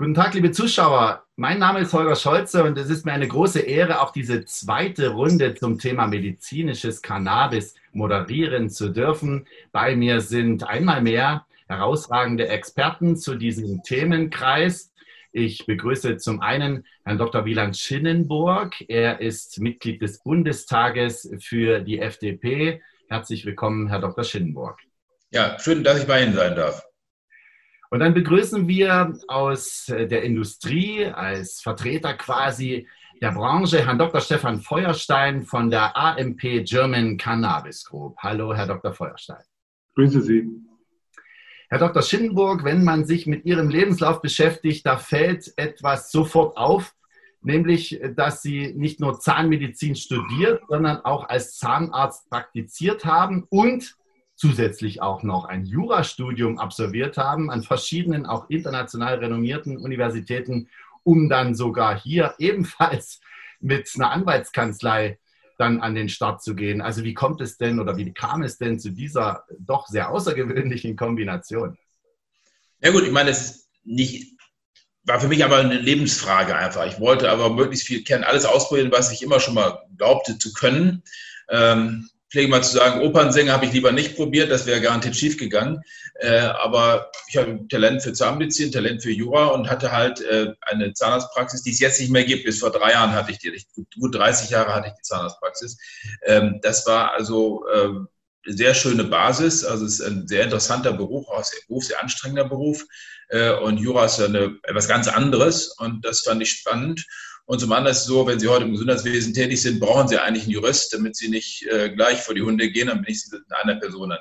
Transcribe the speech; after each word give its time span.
Guten 0.00 0.14
Tag, 0.14 0.32
liebe 0.32 0.50
Zuschauer. 0.50 1.26
Mein 1.36 1.58
Name 1.58 1.80
ist 1.80 1.92
Holger 1.92 2.16
Scholze 2.16 2.64
und 2.64 2.78
es 2.78 2.88
ist 2.88 3.04
mir 3.04 3.12
eine 3.12 3.28
große 3.28 3.60
Ehre, 3.60 4.00
auch 4.00 4.12
diese 4.12 4.46
zweite 4.46 5.10
Runde 5.10 5.54
zum 5.54 5.78
Thema 5.78 6.06
medizinisches 6.06 7.02
Cannabis 7.02 7.74
moderieren 7.92 8.70
zu 8.70 8.88
dürfen. 8.88 9.46
Bei 9.72 9.94
mir 9.94 10.22
sind 10.22 10.66
einmal 10.66 11.02
mehr 11.02 11.44
herausragende 11.68 12.48
Experten 12.48 13.14
zu 13.14 13.34
diesem 13.34 13.82
Themenkreis. 13.82 14.90
Ich 15.32 15.66
begrüße 15.66 16.16
zum 16.16 16.40
einen 16.40 16.86
Herrn 17.04 17.18
Dr. 17.18 17.44
Wieland 17.44 17.76
Schinnenburg. 17.76 18.76
Er 18.88 19.20
ist 19.20 19.60
Mitglied 19.60 20.00
des 20.00 20.22
Bundestages 20.22 21.30
für 21.40 21.80
die 21.80 21.98
FDP. 21.98 22.80
Herzlich 23.10 23.44
willkommen, 23.44 23.88
Herr 23.88 24.00
Dr. 24.00 24.24
Schinnenburg. 24.24 24.78
Ja, 25.30 25.58
schön, 25.58 25.84
dass 25.84 26.00
ich 26.00 26.06
bei 26.06 26.24
Ihnen 26.24 26.32
sein 26.32 26.56
darf. 26.56 26.89
Und 27.92 27.98
dann 27.98 28.14
begrüßen 28.14 28.68
wir 28.68 29.18
aus 29.26 29.88
äh, 29.88 30.06
der 30.06 30.22
Industrie 30.22 31.06
als 31.06 31.60
Vertreter 31.60 32.14
quasi 32.14 32.86
der 33.20 33.32
Branche 33.32 33.84
Herrn 33.84 33.98
Dr. 33.98 34.20
Stefan 34.20 34.60
Feuerstein 34.60 35.42
von 35.42 35.70
der 35.70 35.96
AMP 35.96 36.64
German 36.64 37.16
Cannabis 37.16 37.84
Group. 37.84 38.16
Hallo, 38.18 38.54
Herr 38.54 38.66
Dr. 38.66 38.94
Feuerstein. 38.94 39.42
Grüße 39.96 40.22
Sie. 40.22 40.48
Herr 41.68 41.80
Dr. 41.80 42.02
Schindenburg, 42.02 42.64
wenn 42.64 42.84
man 42.84 43.04
sich 43.04 43.26
mit 43.26 43.44
Ihrem 43.44 43.68
Lebenslauf 43.68 44.22
beschäftigt, 44.22 44.86
da 44.86 44.96
fällt 44.96 45.52
etwas 45.56 46.12
sofort 46.12 46.56
auf, 46.56 46.94
nämlich, 47.42 48.00
dass 48.14 48.40
Sie 48.40 48.72
nicht 48.72 49.00
nur 49.00 49.18
Zahnmedizin 49.18 49.96
studiert, 49.96 50.62
sondern 50.68 51.04
auch 51.04 51.28
als 51.28 51.58
Zahnarzt 51.58 52.30
praktiziert 52.30 53.04
haben 53.04 53.46
und 53.50 53.96
zusätzlich 54.40 55.02
auch 55.02 55.22
noch 55.22 55.44
ein 55.44 55.66
Jurastudium 55.66 56.58
absolviert 56.58 57.18
haben 57.18 57.50
an 57.50 57.62
verschiedenen, 57.62 58.24
auch 58.24 58.48
international 58.48 59.16
renommierten 59.16 59.76
Universitäten, 59.76 60.70
um 61.02 61.28
dann 61.28 61.54
sogar 61.54 62.00
hier 62.00 62.34
ebenfalls 62.38 63.20
mit 63.60 63.90
einer 63.94 64.10
Anwaltskanzlei 64.10 65.18
dann 65.58 65.82
an 65.82 65.94
den 65.94 66.08
Start 66.08 66.42
zu 66.42 66.54
gehen. 66.54 66.80
Also 66.80 67.04
wie 67.04 67.12
kommt 67.12 67.42
es 67.42 67.58
denn 67.58 67.80
oder 67.80 67.98
wie 67.98 68.14
kam 68.14 68.42
es 68.42 68.56
denn 68.56 68.80
zu 68.80 68.88
dieser 68.88 69.44
doch 69.58 69.86
sehr 69.88 70.10
außergewöhnlichen 70.10 70.96
Kombination? 70.96 71.76
Ja 72.82 72.92
gut, 72.92 73.02
ich 73.02 73.12
meine, 73.12 73.28
es 73.28 73.68
nicht, 73.84 74.38
war 75.02 75.20
für 75.20 75.28
mich 75.28 75.44
aber 75.44 75.58
eine 75.58 75.78
Lebensfrage 75.78 76.56
einfach. 76.56 76.86
Ich 76.86 76.98
wollte 76.98 77.30
aber 77.30 77.50
möglichst 77.50 77.86
viel 77.86 78.04
kennen, 78.04 78.24
alles 78.24 78.46
ausprobieren, 78.46 78.90
was 78.90 79.12
ich 79.12 79.22
immer 79.22 79.38
schon 79.38 79.52
mal 79.52 79.86
glaubte 79.98 80.38
zu 80.38 80.54
können. 80.54 81.02
Ähm, 81.50 82.08
pflege 82.30 82.48
mal 82.48 82.62
zu 82.62 82.74
sagen, 82.76 83.00
Opernsänger 83.00 83.52
habe 83.52 83.66
ich 83.66 83.72
lieber 83.72 83.92
nicht 83.92 84.16
probiert, 84.16 84.50
das 84.50 84.66
wäre 84.66 84.80
garantiert 84.80 85.16
schief 85.16 85.36
gegangen. 85.36 85.82
Äh, 86.14 86.38
aber 86.38 87.10
ich 87.28 87.36
habe 87.36 87.66
Talent 87.68 88.02
für 88.02 88.12
Zahnmedizin, 88.12 88.72
Talent 88.72 89.02
für 89.02 89.10
Jura 89.10 89.46
und 89.46 89.68
hatte 89.68 89.92
halt 89.92 90.20
äh, 90.20 90.52
eine 90.62 90.92
Zahnarztpraxis, 90.92 91.62
die 91.62 91.70
es 91.70 91.80
jetzt 91.80 92.00
nicht 92.00 92.10
mehr 92.10 92.24
gibt. 92.24 92.44
Bis 92.44 92.60
vor 92.60 92.70
drei 92.70 92.92
Jahren 92.92 93.12
hatte 93.12 93.32
ich 93.32 93.38
die, 93.38 93.52
gut 93.98 94.14
30 94.14 94.50
Jahre 94.50 94.74
hatte 94.74 94.88
ich 94.88 94.94
die 94.94 95.02
Zahnarztpraxis. 95.02 95.78
Ähm, 96.24 96.60
das 96.62 96.86
war 96.86 97.12
also 97.12 97.64
eine 98.46 98.56
sehr 98.56 98.74
schöne 98.74 99.04
Basis. 99.04 99.64
Also 99.64 99.84
es 99.84 100.00
ist 100.00 100.06
ein 100.06 100.26
sehr 100.26 100.44
interessanter 100.44 100.92
Beruf, 100.92 101.28
auch 101.28 101.44
sehr, 101.44 101.60
Beruf, 101.68 101.84
sehr 101.84 102.02
anstrengender 102.02 102.48
Beruf. 102.48 102.84
Äh, 103.28 103.52
und 103.52 103.78
Jura 103.78 104.04
ist 104.06 104.18
ja 104.18 104.26
eine, 104.26 104.58
etwas 104.64 104.88
ganz 104.88 105.08
anderes 105.08 105.68
und 105.78 106.04
das 106.04 106.20
fand 106.20 106.42
ich 106.42 106.50
spannend. 106.50 107.06
Und 107.50 107.58
zum 107.58 107.72
anderen 107.72 107.90
ist 107.90 108.02
es 108.02 108.04
so, 108.04 108.24
wenn 108.28 108.38
Sie 108.38 108.46
heute 108.46 108.62
im 108.62 108.70
Gesundheitswesen 108.70 109.34
tätig 109.34 109.60
sind, 109.60 109.80
brauchen 109.80 110.06
Sie 110.06 110.16
eigentlich 110.16 110.44
einen 110.44 110.52
Jurist, 110.52 110.94
damit 110.94 111.16
Sie 111.16 111.28
nicht 111.28 111.66
äh, 111.66 111.90
gleich 111.90 112.22
vor 112.22 112.32
die 112.32 112.42
Hunde 112.42 112.70
gehen, 112.70 112.86
dann 112.86 113.02
bin 113.02 113.12
ich 113.12 113.24
mit 113.32 113.42
einer 113.50 113.74
Person 113.74 114.14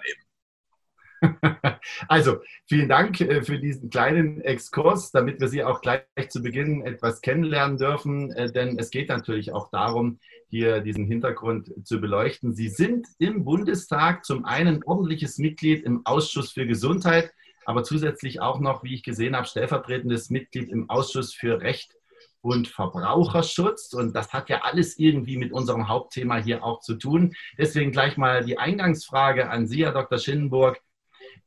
daneben. 1.22 1.60
Also, 2.08 2.38
vielen 2.68 2.90
Dank 2.90 3.22
äh, 3.22 3.44
für 3.44 3.60
diesen 3.60 3.92
kleinen 3.92 4.42
Exkurs, 4.42 5.12
damit 5.12 5.40
wir 5.40 5.48
Sie 5.48 5.64
auch 5.64 5.82
gleich 5.82 6.06
zu 6.30 6.42
Beginn 6.42 6.82
etwas 6.82 7.22
kennenlernen 7.22 7.78
dürfen, 7.78 8.32
äh, 8.32 8.52
denn 8.52 8.80
es 8.80 8.90
geht 8.90 9.10
natürlich 9.10 9.52
auch 9.52 9.70
darum, 9.70 10.20
hier 10.48 10.80
diesen 10.80 11.06
Hintergrund 11.06 11.72
zu 11.84 12.02
beleuchten. 12.02 12.56
Sie 12.56 12.70
sind 12.70 13.06
im 13.20 13.46
Bundestag 13.46 14.26
zum 14.26 14.44
einen 14.44 14.84
ordentliches 14.84 15.38
Mitglied 15.38 15.84
im 15.84 16.04
Ausschuss 16.04 16.52
für 16.52 16.66
Gesundheit, 16.66 17.32
aber 17.66 17.84
zusätzlich 17.84 18.42
auch 18.42 18.60
noch, 18.60 18.84
wie 18.84 18.96
ich 18.96 19.04
gesehen 19.04 19.36
habe, 19.36 19.46
stellvertretendes 19.46 20.32
Mitglied 20.32 20.70
im 20.70 20.90
Ausschuss 20.90 21.36
für 21.36 21.62
Recht 21.62 21.99
und 22.42 22.68
Verbraucherschutz. 22.68 23.94
Und 23.94 24.16
das 24.16 24.34
hat 24.34 24.50
ja 24.50 24.62
alles 24.62 24.98
irgendwie 24.98 25.38
mit 25.38 25.52
unserem 25.52 25.88
Hauptthema 25.88 26.38
hier 26.38 26.64
auch 26.64 26.82
zu 26.82 26.96
tun. 26.96 27.34
Deswegen 27.58 27.92
gleich 27.92 28.18
mal 28.18 28.44
die 28.44 28.58
Eingangsfrage 28.58 29.50
an 29.50 29.68
Sie, 29.68 29.86
Herr 29.86 29.94
Dr. 29.94 30.18
Schinnenburg. 30.18 30.82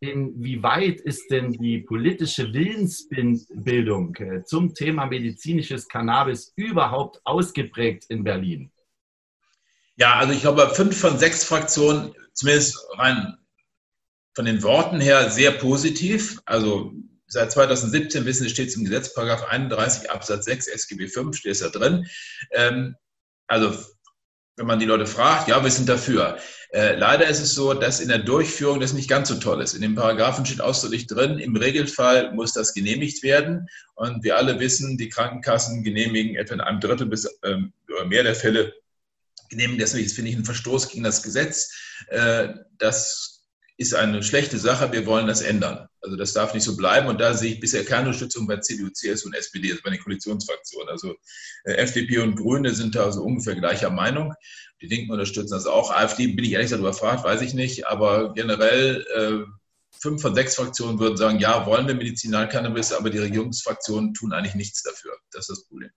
Inwieweit 0.00 1.00
ist 1.00 1.30
denn 1.30 1.52
die 1.52 1.78
politische 1.78 2.52
Willensbildung 2.52 4.16
äh, 4.16 4.42
zum 4.42 4.74
Thema 4.74 5.06
medizinisches 5.06 5.88
Cannabis 5.88 6.52
überhaupt 6.56 7.20
ausgeprägt 7.24 8.06
in 8.08 8.24
Berlin? 8.24 8.72
Ja, 9.96 10.14
also 10.14 10.32
ich 10.32 10.40
glaube, 10.40 10.68
fünf 10.74 10.98
von 10.98 11.18
sechs 11.18 11.44
Fraktionen, 11.44 12.14
zumindest 12.32 12.84
rein 12.98 13.38
von 14.34 14.44
den 14.44 14.62
Worten 14.62 15.00
her, 15.00 15.30
sehr 15.30 15.52
positiv. 15.52 16.40
Also 16.46 16.92
seit 17.32 17.50
2017 17.50 18.26
wissen 18.26 18.48
steht 18.48 18.68
es 18.68 18.76
im 18.76 18.84
Gesetz, 18.84 19.14
Paragraph 19.14 19.44
31 19.44 20.10
Absatz 20.10 20.44
6 20.44 20.68
SGB 20.68 21.08
5 21.08 21.36
steht 21.36 21.52
es 21.52 21.60
da 21.60 21.70
drin. 21.70 22.06
Ähm, 22.50 22.94
also 23.46 23.74
wenn 24.56 24.66
man 24.66 24.78
die 24.78 24.84
Leute 24.84 25.06
fragt, 25.06 25.48
ja, 25.48 25.64
wir 25.64 25.70
sind 25.70 25.88
dafür. 25.88 26.38
Äh, 26.72 26.94
leider 26.96 27.26
ist 27.26 27.40
es 27.40 27.54
so, 27.54 27.72
dass 27.72 28.00
in 28.00 28.08
der 28.08 28.18
Durchführung 28.18 28.80
das 28.80 28.92
nicht 28.92 29.08
ganz 29.08 29.28
so 29.28 29.36
toll 29.36 29.62
ist. 29.62 29.72
In 29.72 29.80
den 29.80 29.94
Paragraphen 29.94 30.44
steht 30.44 30.60
ausdrücklich 30.60 31.06
drin, 31.06 31.38
im 31.38 31.56
Regelfall 31.56 32.32
muss 32.32 32.52
das 32.52 32.74
genehmigt 32.74 33.22
werden. 33.22 33.66
Und 33.94 34.22
wir 34.24 34.36
alle 34.36 34.60
wissen, 34.60 34.98
die 34.98 35.08
Krankenkassen 35.08 35.82
genehmigen 35.82 36.36
etwa 36.36 36.54
in 36.54 36.60
einem 36.60 36.80
Drittel 36.80 37.06
bis 37.06 37.26
ähm, 37.44 37.72
mehr 38.08 38.24
der 38.24 38.34
Fälle 38.34 38.74
genehmigen. 39.48 39.78
Deswegen 39.78 40.08
finde 40.10 40.30
ich 40.30 40.36
ein 40.36 40.44
Verstoß 40.44 40.90
gegen 40.90 41.04
das 41.04 41.22
Gesetz. 41.22 41.72
Äh, 42.08 42.48
das 42.76 43.31
ist 43.76 43.94
eine 43.94 44.22
schlechte 44.22 44.58
Sache, 44.58 44.92
wir 44.92 45.06
wollen 45.06 45.26
das 45.26 45.40
ändern. 45.40 45.88
Also 46.00 46.16
das 46.16 46.32
darf 46.32 46.54
nicht 46.54 46.64
so 46.64 46.76
bleiben 46.76 47.08
und 47.08 47.20
da 47.20 47.34
sehe 47.34 47.52
ich 47.52 47.60
bisher 47.60 47.84
keine 47.84 48.08
Unterstützung 48.08 48.46
bei 48.46 48.58
CDU, 48.58 48.90
CSU 48.90 49.28
und 49.28 49.34
SPD, 49.34 49.70
also 49.70 49.82
bei 49.82 49.90
den 49.90 50.00
Koalitionsfraktionen. 50.00 50.88
Also 50.88 51.14
äh, 51.64 51.74
FDP 51.74 52.18
und 52.18 52.36
Grüne 52.36 52.74
sind 52.74 52.94
da 52.94 53.04
also 53.04 53.22
ungefähr 53.22 53.54
gleicher 53.54 53.90
Meinung. 53.90 54.34
Die 54.80 54.86
Linken 54.86 55.12
unterstützen 55.12 55.54
das 55.54 55.66
auch. 55.66 55.90
AfD 55.90 56.26
bin 56.28 56.44
ich 56.44 56.52
ehrlich 56.52 56.66
gesagt 56.66 56.80
überfragt, 56.80 57.24
weiß 57.24 57.40
ich 57.42 57.54
nicht, 57.54 57.86
aber 57.86 58.34
generell 58.34 59.06
äh, 59.14 59.52
fünf 60.00 60.20
von 60.20 60.34
sechs 60.34 60.56
Fraktionen 60.56 60.98
würden 60.98 61.16
sagen, 61.16 61.38
ja, 61.38 61.64
wollen 61.66 61.86
wir 61.86 61.94
Medizinalcannabis, 61.94 62.92
aber 62.92 63.10
die 63.10 63.18
Regierungsfraktionen 63.18 64.14
tun 64.14 64.32
eigentlich 64.32 64.56
nichts 64.56 64.82
dafür. 64.82 65.16
Das 65.30 65.48
ist 65.48 65.58
das 65.58 65.64
Problem. 65.66 65.90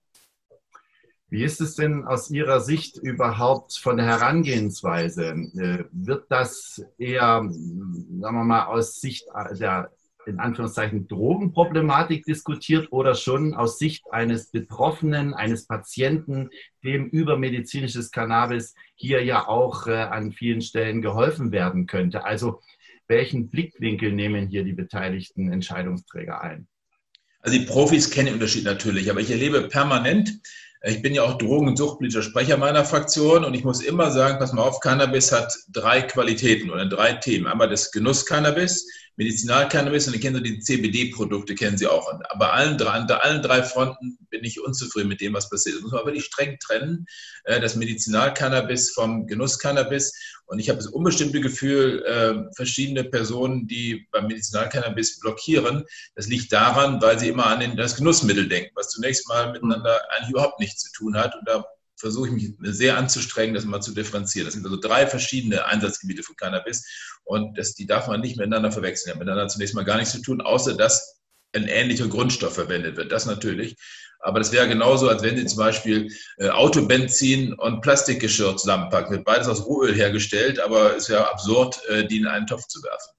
Wie 1.28 1.42
ist 1.42 1.60
es 1.60 1.74
denn 1.74 2.04
aus 2.04 2.30
Ihrer 2.30 2.60
Sicht 2.60 2.98
überhaupt 2.98 3.76
von 3.76 3.96
der 3.96 4.06
Herangehensweise? 4.06 5.30
Äh, 5.58 5.84
wird 5.90 6.26
das 6.30 6.84
eher, 6.98 7.42
sagen 7.42 8.20
wir 8.20 8.44
mal, 8.44 8.66
aus 8.66 9.00
Sicht 9.00 9.26
der 9.58 9.90
in 10.26 10.40
Anführungszeichen 10.40 11.06
Drogenproblematik 11.06 12.24
diskutiert 12.24 12.88
oder 12.90 13.14
schon 13.14 13.54
aus 13.54 13.78
Sicht 13.78 14.04
eines 14.10 14.50
Betroffenen, 14.50 15.34
eines 15.34 15.66
Patienten, 15.66 16.50
dem 16.82 17.06
über 17.08 17.36
medizinisches 17.36 18.10
Cannabis 18.10 18.74
hier 18.96 19.24
ja 19.24 19.46
auch 19.46 19.86
äh, 19.86 19.94
an 19.94 20.32
vielen 20.32 20.62
Stellen 20.62 21.00
geholfen 21.00 21.52
werden 21.52 21.86
könnte? 21.86 22.24
Also 22.24 22.60
welchen 23.08 23.50
Blickwinkel 23.50 24.12
nehmen 24.12 24.48
hier 24.48 24.64
die 24.64 24.72
beteiligten 24.72 25.52
Entscheidungsträger 25.52 26.40
ein? 26.40 26.66
Also 27.40 27.58
die 27.58 27.64
Profis 27.64 28.10
kennen 28.10 28.26
den 28.26 28.34
Unterschied 28.34 28.64
natürlich, 28.64 29.08
aber 29.08 29.20
ich 29.20 29.30
erlebe 29.30 29.68
permanent, 29.68 30.40
ich 30.82 31.02
bin 31.02 31.14
ja 31.14 31.22
auch 31.22 31.38
Drogen- 31.38 31.68
und 31.68 31.76
suchtpolitischer 31.76 32.22
Sprecher 32.22 32.56
meiner 32.56 32.84
Fraktion 32.84 33.44
und 33.44 33.54
ich 33.54 33.64
muss 33.64 33.82
immer 33.82 34.10
sagen, 34.10 34.38
pass 34.38 34.52
mal 34.52 34.62
auf, 34.62 34.80
Cannabis 34.80 35.32
hat 35.32 35.56
drei 35.68 36.02
Qualitäten 36.02 36.70
oder 36.70 36.86
drei 36.86 37.14
Themen. 37.14 37.46
Einmal 37.46 37.68
das 37.68 37.90
Genuss-Cannabis, 37.92 38.86
Medizinalcannabis 39.16 40.06
und 40.08 40.14
ich 40.14 40.20
kenne 40.20 40.42
die 40.42 40.60
CBD-Produkte, 40.60 41.54
kennen 41.54 41.78
Sie 41.78 41.86
auch. 41.86 42.12
bei 42.38 42.50
allen 42.50 42.76
drei, 42.76 42.90
an 42.90 43.10
allen 43.10 43.42
drei 43.42 43.62
Fronten 43.62 44.18
bin 44.28 44.44
ich 44.44 44.60
unzufrieden 44.60 45.08
mit 45.08 45.20
dem, 45.22 45.32
was 45.32 45.48
passiert. 45.48 45.76
Das 45.76 45.82
muss 45.82 45.92
man 45.92 46.04
wirklich 46.04 46.26
streng 46.26 46.58
trennen, 46.58 47.06
äh, 47.44 47.58
das 47.60 47.76
Medizinalcannabis 47.76 48.90
vom 48.92 49.26
Genusscannabis. 49.26 50.12
Und 50.46 50.58
ich 50.58 50.68
habe 50.68 50.78
das 50.78 50.88
unbestimmte 50.88 51.40
Gefühl, 51.40 52.04
äh, 52.04 52.54
verschiedene 52.54 53.04
Personen, 53.04 53.66
die 53.66 54.06
beim 54.12 54.26
Medizinalcannabis 54.26 55.18
blockieren, 55.18 55.84
das 56.14 56.28
liegt 56.28 56.52
daran, 56.52 57.00
weil 57.00 57.18
sie 57.18 57.28
immer 57.28 57.46
an 57.46 57.76
das 57.76 57.96
Genussmittel 57.96 58.48
denken, 58.48 58.70
was 58.74 58.90
zunächst 58.90 59.26
mal 59.28 59.50
miteinander 59.50 59.98
eigentlich 60.10 60.30
überhaupt 60.30 60.60
nichts 60.60 60.82
zu 60.82 60.92
tun 60.92 61.16
hat. 61.16 61.34
Und 61.34 61.48
da 61.48 61.64
versuche 61.96 62.28
ich 62.28 62.34
mich 62.34 62.76
sehr 62.76 62.96
anzustrengen, 62.96 63.54
das 63.54 63.64
mal 63.64 63.80
zu 63.80 63.92
differenzieren. 63.92 64.46
Das 64.46 64.54
sind 64.54 64.64
also 64.64 64.78
drei 64.78 65.06
verschiedene 65.06 65.64
Einsatzgebiete 65.64 66.22
von 66.22 66.36
Cannabis 66.36 66.84
und 67.24 67.56
das, 67.58 67.74
die 67.74 67.86
darf 67.86 68.08
man 68.08 68.20
nicht 68.20 68.36
miteinander 68.36 68.70
verwechseln. 68.70 69.06
Die 69.06 69.12
haben 69.12 69.18
miteinander 69.18 69.48
zunächst 69.48 69.74
mal 69.74 69.84
gar 69.84 69.96
nichts 69.96 70.12
zu 70.12 70.22
tun, 70.22 70.40
außer 70.40 70.76
dass 70.76 71.20
ein 71.52 71.68
ähnlicher 71.68 72.08
Grundstoff 72.08 72.54
verwendet 72.54 72.96
wird. 72.96 73.12
Das 73.12 73.26
natürlich. 73.26 73.76
Aber 74.20 74.38
das 74.38 74.52
wäre 74.52 74.68
genauso, 74.68 75.08
als 75.08 75.22
wenn 75.22 75.36
Sie 75.36 75.46
zum 75.46 75.58
Beispiel 75.58 76.12
äh, 76.38 76.48
Autobenzin 76.48 77.54
und 77.54 77.80
Plastikgeschirr 77.80 78.56
zusammenpacken. 78.56 79.12
Wird 79.12 79.24
beides 79.24 79.48
aus 79.48 79.64
Rohöl 79.64 79.94
hergestellt, 79.94 80.60
aber 80.60 80.96
es 80.96 81.08
wäre 81.08 81.30
absurd, 81.30 81.80
äh, 81.88 82.06
die 82.06 82.18
in 82.18 82.26
einen 82.26 82.46
Topf 82.46 82.66
zu 82.66 82.82
werfen. 82.82 83.15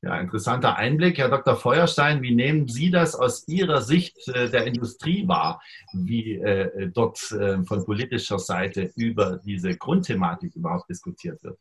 Ja, 0.00 0.16
interessanter 0.20 0.76
Einblick. 0.76 1.18
Herr 1.18 1.28
Dr. 1.28 1.56
Feuerstein, 1.56 2.22
wie 2.22 2.32
nehmen 2.32 2.68
Sie 2.68 2.90
das 2.90 3.16
aus 3.16 3.48
Ihrer 3.48 3.80
Sicht 3.80 4.16
äh, 4.28 4.48
der 4.48 4.64
Industrie 4.64 5.26
wahr, 5.26 5.60
wie 5.92 6.36
äh, 6.36 6.88
dort 6.94 7.32
äh, 7.32 7.64
von 7.64 7.84
politischer 7.84 8.38
Seite 8.38 8.92
über 8.94 9.40
diese 9.44 9.76
Grundthematik 9.76 10.54
überhaupt 10.54 10.88
diskutiert 10.88 11.42
wird? 11.42 11.58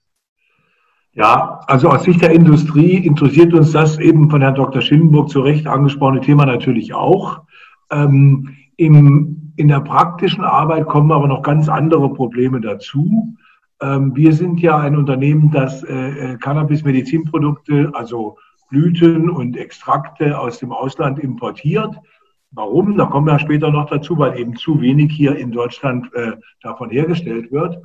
Ja, 1.14 1.62
also 1.66 1.90
aus 1.90 2.04
Sicht 2.04 2.22
der 2.22 2.30
Industrie 2.30 3.04
interessiert 3.04 3.56
uns 3.56 3.72
das 3.72 3.98
eben 3.98 4.30
von 4.30 4.42
Herrn 4.42 4.54
Dr. 4.54 4.84
Schimmelburg 4.84 5.30
zu 5.30 5.42
Recht 5.42 5.66
angesprochene 5.66 6.22
Thema 6.22 6.46
natürlich 6.46 6.94
auch. 6.94 7.42
Ähm, 7.90 8.56
im, 8.76 9.52
in 9.56 9.68
der 9.68 9.80
praktischen 9.80 10.44
Arbeit 10.44 10.86
kommen 10.86 11.12
aber 11.12 11.28
noch 11.28 11.42
ganz 11.42 11.70
andere 11.70 12.14
Probleme 12.14 12.62
dazu. 12.62 13.36
Ähm, 13.82 14.16
wir 14.16 14.34
sind 14.34 14.60
ja 14.60 14.78
ein 14.78 14.96
Unternehmen, 14.96 15.52
das 15.52 15.84
äh, 15.84 15.94
äh, 16.34 16.38
Cannabis-Medizinprodukte, 16.38 17.92
also 17.94 18.38
Blüten 18.70 19.30
und 19.30 19.56
Extrakte 19.56 20.38
aus 20.38 20.60
dem 20.60 20.72
Ausland 20.72 21.20
importiert. 21.20 21.96
Warum? 22.52 22.98
Da 22.98 23.06
kommen 23.06 23.28
wir 23.28 23.40
später 23.40 23.72
noch 23.72 23.90
dazu, 23.90 24.18
weil 24.18 24.40
eben 24.40 24.56
zu 24.56 24.82
wenig 24.82 25.12
hier 25.14 25.36
in 25.36 25.52
Deutschland 25.52 26.12
äh, 26.14 26.34
davon 26.62 26.90
hergestellt 26.90 27.52
wird. 27.52 27.78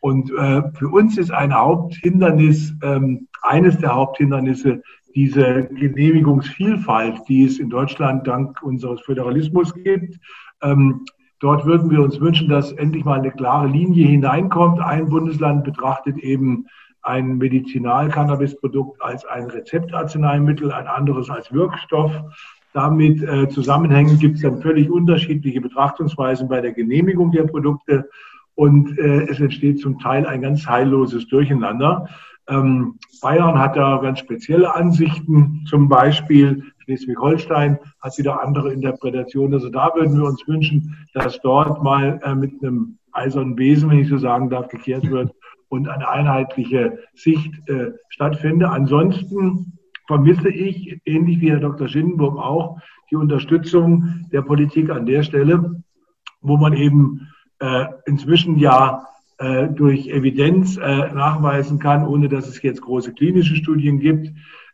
Und 0.00 0.30
für 0.30 0.88
uns 0.88 1.16
ist 1.16 1.30
ein 1.30 1.54
Haupthindernis, 1.54 2.74
ähm, 2.82 3.28
eines 3.42 3.78
der 3.78 3.94
Haupthindernisse, 3.94 4.82
diese 5.14 5.68
Genehmigungsvielfalt, 5.68 7.20
die 7.28 7.44
es 7.44 7.60
in 7.60 7.70
Deutschland 7.70 8.26
dank 8.26 8.60
unseres 8.64 9.00
Föderalismus 9.02 9.72
gibt. 9.72 10.18
Dort 11.42 11.66
würden 11.66 11.90
wir 11.90 12.00
uns 12.00 12.20
wünschen, 12.20 12.48
dass 12.48 12.70
endlich 12.70 13.04
mal 13.04 13.18
eine 13.18 13.32
klare 13.32 13.66
Linie 13.66 14.06
hineinkommt. 14.06 14.78
Ein 14.78 15.08
Bundesland 15.08 15.64
betrachtet 15.64 16.16
eben 16.18 16.66
ein 17.02 17.36
Medizinal-Cannabis-Produkt 17.38 19.02
als 19.02 19.24
ein 19.24 19.46
Rezeptarzneimittel, 19.46 20.70
ein 20.70 20.86
anderes 20.86 21.30
als 21.30 21.52
Wirkstoff. 21.52 22.12
Damit 22.72 23.24
äh, 23.24 23.48
zusammenhängend 23.48 24.20
gibt 24.20 24.36
es 24.36 24.42
dann 24.42 24.62
völlig 24.62 24.88
unterschiedliche 24.88 25.60
Betrachtungsweisen 25.60 26.48
bei 26.48 26.60
der 26.60 26.74
Genehmigung 26.74 27.32
der 27.32 27.42
Produkte 27.42 28.08
und 28.54 28.96
äh, 28.96 29.22
es 29.24 29.40
entsteht 29.40 29.80
zum 29.80 29.98
Teil 29.98 30.24
ein 30.26 30.42
ganz 30.42 30.64
heilloses 30.68 31.26
Durcheinander. 31.26 32.08
Ähm, 32.48 32.98
Bayern 33.20 33.58
hat 33.58 33.76
da 33.76 33.98
ganz 33.98 34.20
spezielle 34.20 34.74
Ansichten, 34.76 35.64
zum 35.68 35.88
Beispiel 35.88 36.71
Schleswig-Holstein 36.84 37.78
hat 38.00 38.18
wieder 38.18 38.42
andere 38.42 38.72
Interpretationen. 38.72 39.54
Also 39.54 39.70
da 39.70 39.90
würden 39.94 40.16
wir 40.16 40.24
uns 40.24 40.46
wünschen, 40.46 40.96
dass 41.14 41.40
dort 41.40 41.82
mal 41.82 42.20
äh, 42.24 42.34
mit 42.34 42.62
einem 42.62 42.98
eisernen 43.12 43.56
Besen, 43.56 43.90
wenn 43.90 43.98
ich 43.98 44.08
so 44.08 44.18
sagen 44.18 44.50
darf, 44.50 44.68
gekehrt 44.68 45.10
wird 45.10 45.32
und 45.68 45.88
eine 45.88 46.08
einheitliche 46.08 46.98
Sicht 47.14 47.52
äh, 47.68 47.92
stattfindet. 48.08 48.68
Ansonsten 48.68 49.78
vermisse 50.06 50.50
ich, 50.50 51.00
ähnlich 51.04 51.40
wie 51.40 51.50
Herr 51.50 51.60
Dr. 51.60 51.88
Schindenburg 51.88 52.36
auch, 52.36 52.78
die 53.10 53.16
Unterstützung 53.16 54.26
der 54.32 54.42
Politik 54.42 54.90
an 54.90 55.06
der 55.06 55.22
Stelle, 55.22 55.82
wo 56.40 56.56
man 56.56 56.72
eben 56.72 57.28
äh, 57.60 57.86
inzwischen 58.06 58.58
ja 58.58 59.06
äh, 59.38 59.68
durch 59.68 60.08
Evidenz 60.08 60.76
äh, 60.76 61.12
nachweisen 61.12 61.78
kann, 61.78 62.06
ohne 62.06 62.28
dass 62.28 62.48
es 62.48 62.62
jetzt 62.62 62.82
große 62.82 63.12
klinische 63.14 63.56
Studien 63.56 63.98
gibt, 64.00 64.32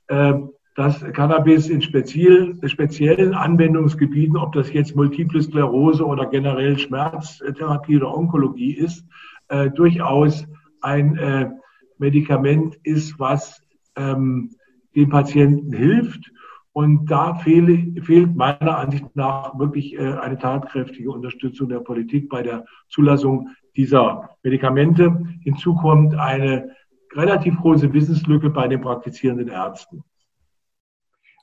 äh, 0.08 0.34
dass 0.78 1.00
Cannabis 1.12 1.68
in 1.68 1.82
speziell, 1.82 2.56
speziellen 2.68 3.34
Anwendungsgebieten, 3.34 4.36
ob 4.36 4.52
das 4.52 4.72
jetzt 4.72 4.94
Multiple 4.94 5.42
Sklerose 5.42 6.06
oder 6.06 6.26
generell 6.26 6.78
Schmerztherapie 6.78 7.96
oder 7.96 8.16
Onkologie 8.16 8.74
ist, 8.74 9.04
äh, 9.48 9.70
durchaus 9.70 10.46
ein 10.80 11.16
äh, 11.16 11.50
Medikament 11.98 12.78
ist, 12.84 13.18
was 13.18 13.60
ähm, 13.96 14.50
den 14.94 15.08
Patienten 15.08 15.72
hilft. 15.72 16.30
Und 16.72 17.06
da 17.06 17.34
fehle, 17.34 18.00
fehlt 18.02 18.36
meiner 18.36 18.78
Ansicht 18.78 19.04
nach 19.16 19.58
wirklich 19.58 19.98
äh, 19.98 20.12
eine 20.12 20.38
tatkräftige 20.38 21.10
Unterstützung 21.10 21.68
der 21.68 21.80
Politik 21.80 22.28
bei 22.28 22.44
der 22.44 22.64
Zulassung 22.88 23.48
dieser 23.74 24.30
Medikamente. 24.44 25.26
Hinzu 25.42 25.74
kommt 25.74 26.14
eine 26.14 26.70
relativ 27.16 27.56
große 27.56 27.92
Wissenslücke 27.92 28.50
bei 28.50 28.68
den 28.68 28.80
praktizierenden 28.80 29.48
Ärzten. 29.48 30.04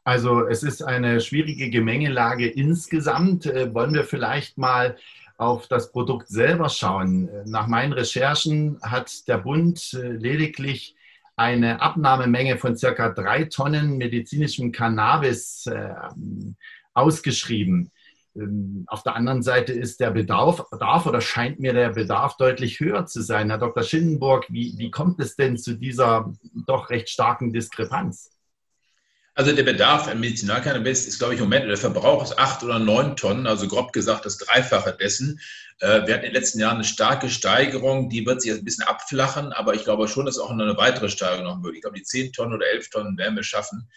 Also 0.06 0.48
es 0.48 0.62
ist 0.62 0.84
eine 0.84 1.19
schwierige 1.19 1.72
Gemengelage 1.72 2.48
insgesamt. 2.48 3.48
Äh, 3.48 3.74
wollen 3.74 3.94
wir 3.96 4.04
vielleicht 4.04 4.57
mal 4.57 4.98
auf 5.38 5.68
das 5.68 5.92
Produkt 5.92 6.30
selber 6.30 6.69
schauen. 6.69 7.28
Nach 7.46 7.68
meinen 7.68 7.92
Recherchen 7.92 8.80
hat 8.84 9.28
der 9.28 9.40
Bund 9.40 9.94
äh, 9.94 10.12
lediglich 10.12 10.96
eine 11.36 11.81
Abnahmemenge 11.81 12.57
von 12.57 12.78
circa 12.78 13.10
drei 13.10 13.46
Tonnen 13.46 13.98
medizinischem 13.98 14.72
Cannabis 14.72 15.66
äh, 15.66 15.96
ausgeschrieben. 16.94 17.92
Ähm, 18.36 18.86
auf 18.88 19.01
der 19.01 19.16
anderen 19.16 19.42
Seite 19.42 19.74
ist 19.74 20.00
der 20.00 20.12
Bedarf, 20.12 20.69
Bedarf 20.69 21.08
oder 21.08 21.19
scheint 21.19 21.60
mir 21.60 21.74
der 21.74 21.90
Bedarf 21.90 22.38
deutlich 22.38 22.80
höher 22.80 23.08
zu 23.08 23.24
sein. 23.24 23.50
Herr 23.50 23.58
Dr. 23.58 23.81
Schindenburg, 23.81 24.46
wie, 24.50 24.75
wie 24.78 24.92
kommt 24.92 25.19
es 25.19 25.36
denn 25.36 25.58
zu 25.58 25.74
dieser 25.74 26.31
doch 26.68 26.92
recht 26.92 27.10
starken 27.10 27.51
Diskrepanz? 27.51 28.35
Also 29.38 29.52
der 29.52 29.64
Bedarf 29.64 30.08
an 30.08 30.22
Medizinalcannabis 30.22 31.06
ist, 31.06 31.20
glaube 31.20 31.34
ich, 31.34 31.42
im 31.42 31.48
Moment, 31.48 31.68
der 31.68 31.76
Verbrauch 31.76 32.24
ist 32.24 32.40
acht 32.40 32.64
oder 32.64 32.80
neun 32.80 33.18
Tonnen, 33.18 33.48
also 33.48 33.68
grob 33.68 33.92
gesagt 33.92 34.26
das 34.26 34.38
Dreifache 34.38 34.96
dessen. 34.98 35.42
Äh, 35.80 36.08
wir 36.08 36.14
hatten 36.14 36.24
in 36.24 36.32
den 36.32 36.34
letzten 36.34 36.60
Jahren 36.60 36.76
eine 36.76 36.86
starke 36.86 37.30
Steigerung, 37.30 38.10
die 38.10 38.26
wird 38.26 38.42
sich 38.42 38.52
jetzt 38.52 38.62
ein 38.62 38.66
bisschen 38.66 38.88
abflachen, 38.88 39.52
aber 39.52 39.74
ich 39.74 39.84
glaube 39.84 40.08
schon, 40.08 40.26
dass 40.26 40.40
auch 40.40 40.52
eine 40.52 40.78
weitere 40.78 41.10
Steigerung 41.10 41.44
noch 41.44 41.58
möglich. 41.58 41.80
Ich 41.80 41.82
glaube, 41.82 41.98
die 41.98 42.04
zehn 42.04 42.32
Tonnen 42.32 42.54
oder 42.54 42.66
elf 42.68 42.90
Tonnen 42.90 43.18
werden 43.18 43.36
wir 43.36 43.44
schaffen. 43.44 43.90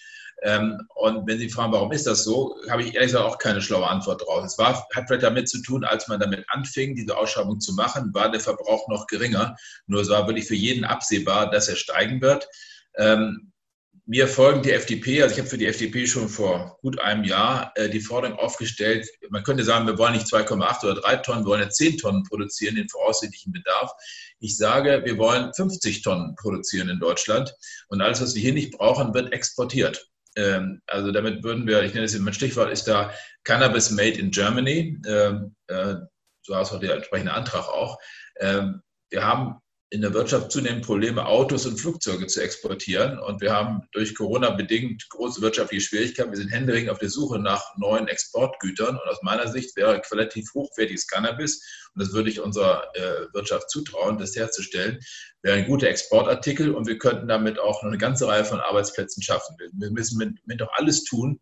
Ähm, 0.42 0.88
und 0.96 1.28
wenn 1.28 1.38
Sie 1.38 1.48
fragen, 1.48 1.72
warum 1.72 1.92
ist 1.92 2.08
das 2.08 2.24
so, 2.24 2.56
habe 2.68 2.82
ich 2.82 2.94
ehrlich 2.94 3.12
gesagt 3.12 3.24
auch 3.24 3.38
keine 3.38 3.62
schlaue 3.62 3.86
Antwort 3.86 4.22
drauf. 4.22 4.44
Es 4.44 4.58
war, 4.58 4.88
hat 4.92 5.04
vielleicht 5.06 5.22
damit 5.22 5.48
zu 5.48 5.62
tun, 5.62 5.84
als 5.84 6.08
man 6.08 6.18
damit 6.18 6.44
anfing, 6.48 6.96
diese 6.96 7.16
Ausschreibung 7.16 7.60
zu 7.60 7.74
machen, 7.74 8.12
war 8.12 8.30
der 8.30 8.40
Verbrauch 8.40 8.88
noch 8.88 9.06
geringer. 9.06 9.54
Nur 9.86 10.00
es 10.00 10.08
war 10.08 10.26
wirklich 10.26 10.48
für 10.48 10.56
jeden 10.56 10.84
absehbar, 10.84 11.48
dass 11.50 11.68
er 11.68 11.76
steigen 11.76 12.20
wird. 12.20 12.48
Ähm, 12.96 13.52
mir 14.08 14.26
folgen 14.26 14.62
die 14.62 14.72
FDP, 14.72 15.22
also 15.22 15.34
ich 15.34 15.38
habe 15.38 15.50
für 15.50 15.58
die 15.58 15.66
FDP 15.66 16.06
schon 16.06 16.30
vor 16.30 16.78
gut 16.80 16.98
einem 16.98 17.24
Jahr 17.24 17.72
äh, 17.74 17.90
die 17.90 18.00
Forderung 18.00 18.38
aufgestellt, 18.38 19.06
man 19.28 19.42
könnte 19.42 19.64
sagen, 19.64 19.86
wir 19.86 19.98
wollen 19.98 20.14
nicht 20.14 20.26
2,8 20.26 20.84
oder 20.84 21.00
3 21.02 21.16
Tonnen, 21.16 21.44
wir 21.44 21.50
wollen 21.50 21.60
ja 21.60 21.68
10 21.68 21.98
Tonnen 21.98 22.22
produzieren, 22.22 22.76
den 22.76 22.88
voraussichtlichen 22.88 23.52
Bedarf. 23.52 23.92
Ich 24.40 24.56
sage, 24.56 25.02
wir 25.04 25.18
wollen 25.18 25.52
50 25.52 26.00
Tonnen 26.00 26.34
produzieren 26.36 26.88
in 26.88 27.00
Deutschland 27.00 27.54
und 27.88 28.00
alles, 28.00 28.22
was 28.22 28.34
wir 28.34 28.40
hier 28.40 28.54
nicht 28.54 28.72
brauchen, 28.72 29.12
wird 29.12 29.30
exportiert. 29.34 30.08
Ähm, 30.36 30.80
also 30.86 31.12
damit 31.12 31.44
würden 31.44 31.66
wir, 31.66 31.82
ich 31.82 31.92
nenne 31.92 32.06
es 32.06 32.18
mein 32.18 32.32
Stichwort, 32.32 32.72
ist 32.72 32.84
da 32.88 33.12
Cannabis 33.44 33.90
Made 33.90 34.18
in 34.18 34.30
Germany. 34.30 34.98
Ähm, 35.06 35.54
äh, 35.66 35.96
so 36.40 36.56
heißt 36.56 36.72
auch 36.72 36.80
der 36.80 36.94
entsprechende 36.94 37.34
Antrag 37.34 37.68
auch. 37.68 37.98
Ähm, 38.40 38.80
wir 39.10 39.26
haben 39.26 39.60
in 39.90 40.02
der 40.02 40.12
Wirtschaft 40.12 40.52
zunehmend 40.52 40.84
Probleme, 40.84 41.24
Autos 41.26 41.64
und 41.64 41.80
Flugzeuge 41.80 42.26
zu 42.26 42.42
exportieren. 42.42 43.18
Und 43.18 43.40
wir 43.40 43.54
haben 43.54 43.82
durch 43.92 44.14
Corona 44.14 44.50
bedingt 44.50 45.08
große 45.08 45.40
wirtschaftliche 45.40 45.86
Schwierigkeiten. 45.86 46.30
Wir 46.30 46.36
sind 46.36 46.50
händeringend 46.50 46.90
auf 46.90 46.98
der 46.98 47.08
Suche 47.08 47.38
nach 47.38 47.62
neuen 47.78 48.06
Exportgütern. 48.06 48.96
Und 48.96 49.08
aus 49.08 49.22
meiner 49.22 49.48
Sicht 49.48 49.76
wäre 49.76 50.00
qualitativ 50.02 50.52
hochwertiges 50.52 51.06
Cannabis, 51.06 51.62
und 51.94 52.02
das 52.02 52.12
würde 52.12 52.28
ich 52.28 52.40
unserer 52.40 52.84
äh, 52.94 53.32
Wirtschaft 53.32 53.70
zutrauen, 53.70 54.18
das 54.18 54.36
herzustellen, 54.36 55.00
wäre 55.42 55.56
ein 55.56 55.66
guter 55.66 55.88
Exportartikel. 55.88 56.74
Und 56.74 56.86
wir 56.86 56.98
könnten 56.98 57.26
damit 57.26 57.58
auch 57.58 57.82
eine 57.82 57.96
ganze 57.96 58.28
Reihe 58.28 58.44
von 58.44 58.60
Arbeitsplätzen 58.60 59.22
schaffen. 59.22 59.56
Wir 59.72 59.90
müssen 59.90 60.18
mit, 60.18 60.46
mit 60.46 60.60
auch 60.62 60.72
alles 60.74 61.04
tun, 61.04 61.40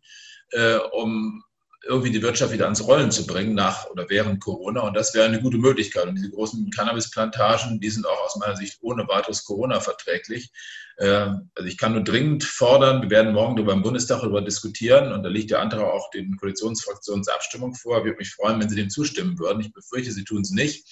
äh, 0.51 0.77
um 0.93 1.43
irgendwie 1.87 2.11
die 2.11 2.21
Wirtschaft 2.21 2.51
wieder 2.51 2.65
ans 2.65 2.85
Rollen 2.85 3.11
zu 3.11 3.25
bringen 3.25 3.55
nach 3.55 3.89
oder 3.89 4.09
während 4.09 4.41
Corona. 4.41 4.81
Und 4.81 4.95
das 4.95 5.13
wäre 5.13 5.25
eine 5.25 5.41
gute 5.41 5.57
Möglichkeit. 5.57 6.07
Und 6.07 6.15
diese 6.15 6.29
großen 6.29 6.69
Cannabisplantagen, 6.71 7.79
die 7.79 7.89
sind 7.89 8.05
auch 8.05 8.25
aus 8.25 8.35
meiner 8.35 8.55
Sicht 8.55 8.77
ohne 8.81 9.07
weiteres 9.07 9.43
Corona 9.43 9.79
verträglich. 9.79 10.51
Ähm, 10.99 11.49
also 11.55 11.67
ich 11.67 11.77
kann 11.77 11.93
nur 11.93 12.03
dringend 12.03 12.43
fordern, 12.43 13.01
wir 13.01 13.09
werden 13.09 13.33
morgen 13.33 13.55
darüber 13.55 13.73
im 13.73 13.83
Bundestag 13.83 14.21
darüber 14.21 14.41
diskutieren 14.41 15.11
und 15.11 15.23
da 15.23 15.29
liegt 15.29 15.51
der 15.51 15.61
Antrag 15.61 15.81
auch 15.81 16.09
den 16.11 16.37
Koalitionsfraktionen 16.37 17.23
zur 17.23 17.35
Abstimmung 17.35 17.73
vor. 17.75 17.99
Ich 17.99 18.05
würde 18.05 18.17
mich 18.17 18.33
freuen, 18.33 18.59
wenn 18.59 18.69
Sie 18.69 18.75
dem 18.75 18.89
zustimmen 18.89 19.37
würden. 19.39 19.61
Ich 19.61 19.73
befürchte, 19.73 20.11
Sie 20.11 20.23
tun 20.23 20.41
es 20.41 20.51
nicht. 20.51 20.85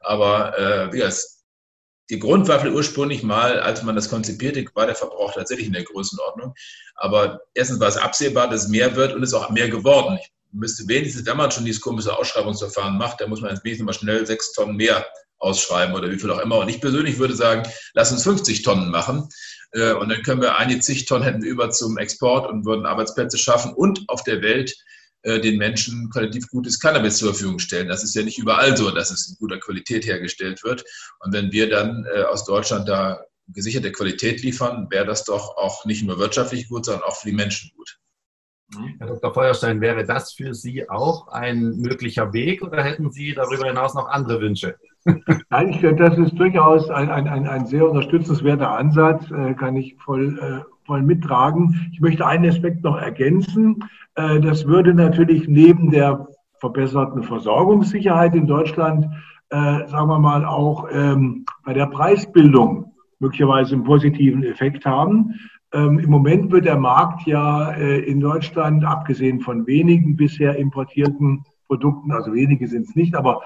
Aber 0.00 0.58
äh, 0.58 0.92
wie 0.92 0.98
gesagt, 0.98 1.22
die 2.10 2.18
Grundwaffe 2.18 2.72
ursprünglich 2.72 3.22
mal, 3.22 3.60
als 3.60 3.82
man 3.82 3.94
das 3.94 4.10
konzipierte, 4.10 4.64
war 4.74 4.86
der 4.86 4.94
Verbrauch 4.94 5.32
tatsächlich 5.32 5.68
in 5.68 5.72
der 5.72 5.84
Größenordnung. 5.84 6.54
Aber 6.96 7.40
erstens 7.54 7.80
war 7.80 7.88
es 7.88 7.96
absehbar, 7.96 8.50
dass 8.50 8.64
es 8.64 8.68
mehr 8.68 8.96
wird 8.96 9.14
und 9.14 9.22
es 9.22 9.30
ist 9.30 9.34
auch 9.34 9.50
mehr 9.50 9.68
geworden. 9.68 10.18
Ich 10.20 10.31
müsste 10.52 10.86
wenigstens, 10.86 11.26
wenn 11.26 11.36
man 11.36 11.50
schon 11.50 11.64
dieses 11.64 11.80
komische 11.80 12.16
Ausschreibungsverfahren 12.16 12.98
macht, 12.98 13.20
dann 13.20 13.30
muss 13.30 13.40
man 13.40 13.58
wenigstens 13.62 13.86
mal 13.86 13.92
schnell 13.92 14.26
sechs 14.26 14.52
Tonnen 14.52 14.76
mehr 14.76 15.06
ausschreiben 15.38 15.94
oder 15.94 16.10
wie 16.10 16.18
viel 16.18 16.30
auch 16.30 16.38
immer. 16.38 16.58
Und 16.58 16.68
ich 16.68 16.80
persönlich 16.80 17.18
würde 17.18 17.34
sagen, 17.34 17.68
lass 17.94 18.12
uns 18.12 18.22
50 18.22 18.62
Tonnen 18.62 18.90
machen. 18.90 19.28
Äh, 19.72 19.92
und 19.94 20.08
dann 20.08 20.22
können 20.22 20.40
wir 20.40 20.56
einige 20.56 20.80
zig 20.80 21.06
Tonnen 21.06 21.24
hätten 21.24 21.42
über 21.42 21.70
zum 21.70 21.98
Export 21.98 22.48
und 22.48 22.64
würden 22.64 22.86
Arbeitsplätze 22.86 23.38
schaffen 23.38 23.72
und 23.72 24.04
auf 24.08 24.22
der 24.22 24.40
Welt 24.42 24.74
äh, 25.22 25.40
den 25.40 25.58
Menschen 25.58 26.10
qualitativ 26.10 26.48
gutes 26.48 26.78
Cannabis 26.78 27.18
zur 27.18 27.32
Verfügung 27.32 27.58
stellen. 27.58 27.88
Das 27.88 28.04
ist 28.04 28.14
ja 28.14 28.22
nicht 28.22 28.38
überall 28.38 28.76
so, 28.76 28.90
dass 28.90 29.10
es 29.10 29.28
in 29.28 29.36
guter 29.38 29.58
Qualität 29.58 30.06
hergestellt 30.06 30.62
wird. 30.62 30.84
Und 31.20 31.32
wenn 31.32 31.52
wir 31.52 31.68
dann 31.68 32.06
äh, 32.14 32.22
aus 32.22 32.44
Deutschland 32.44 32.88
da 32.88 33.24
gesicherte 33.48 33.92
Qualität 33.92 34.42
liefern, 34.42 34.86
wäre 34.90 35.06
das 35.06 35.24
doch 35.24 35.56
auch 35.56 35.84
nicht 35.84 36.04
nur 36.04 36.18
wirtschaftlich 36.18 36.68
gut, 36.68 36.84
sondern 36.84 37.02
auch 37.02 37.16
für 37.16 37.28
die 37.28 37.36
Menschen 37.36 37.70
gut. 37.76 37.98
Herr 38.98 39.06
Dr. 39.06 39.34
Feuerstein, 39.34 39.80
wäre 39.80 40.04
das 40.04 40.32
für 40.32 40.54
Sie 40.54 40.88
auch 40.88 41.28
ein 41.28 41.76
möglicher 41.76 42.32
Weg 42.32 42.62
oder 42.62 42.82
hätten 42.82 43.10
Sie 43.10 43.34
darüber 43.34 43.66
hinaus 43.66 43.94
noch 43.94 44.08
andere 44.08 44.40
Wünsche? 44.40 44.76
Nein, 45.50 45.68
ich 45.68 45.80
finde, 45.80 46.08
das 46.08 46.18
ist 46.18 46.38
durchaus 46.38 46.88
ein, 46.90 47.10
ein, 47.10 47.26
ein, 47.26 47.46
ein 47.46 47.66
sehr 47.66 47.88
unterstützenswerter 47.88 48.70
Ansatz, 48.70 49.30
äh, 49.30 49.54
kann 49.54 49.76
ich 49.76 49.96
voll, 49.96 50.38
äh, 50.38 50.86
voll 50.86 51.02
mittragen. 51.02 51.90
Ich 51.92 52.00
möchte 52.00 52.26
einen 52.26 52.48
Aspekt 52.48 52.84
noch 52.84 52.96
ergänzen. 52.96 53.84
Äh, 54.14 54.40
das 54.40 54.66
würde 54.66 54.94
natürlich 54.94 55.48
neben 55.48 55.90
der 55.90 56.28
verbesserten 56.60 57.24
Versorgungssicherheit 57.24 58.34
in 58.34 58.46
Deutschland, 58.46 59.06
äh, 59.50 59.86
sagen 59.88 60.08
wir 60.08 60.20
mal, 60.20 60.44
auch 60.44 60.86
ähm, 60.92 61.44
bei 61.64 61.74
der 61.74 61.86
Preisbildung 61.86 62.94
möglicherweise 63.18 63.74
einen 63.74 63.84
positiven 63.84 64.44
Effekt 64.44 64.86
haben. 64.86 65.34
Ähm, 65.72 65.98
Im 65.98 66.10
Moment 66.10 66.50
wird 66.52 66.66
der 66.66 66.78
Markt 66.78 67.26
ja 67.26 67.72
äh, 67.72 68.00
in 68.00 68.20
Deutschland, 68.20 68.84
abgesehen 68.84 69.40
von 69.40 69.66
wenigen 69.66 70.16
bisher 70.16 70.56
importierten 70.56 71.44
Produkten, 71.66 72.12
also 72.12 72.34
wenige 72.34 72.68
sind 72.68 72.88
es 72.88 72.94
nicht, 72.94 73.14
aber 73.14 73.42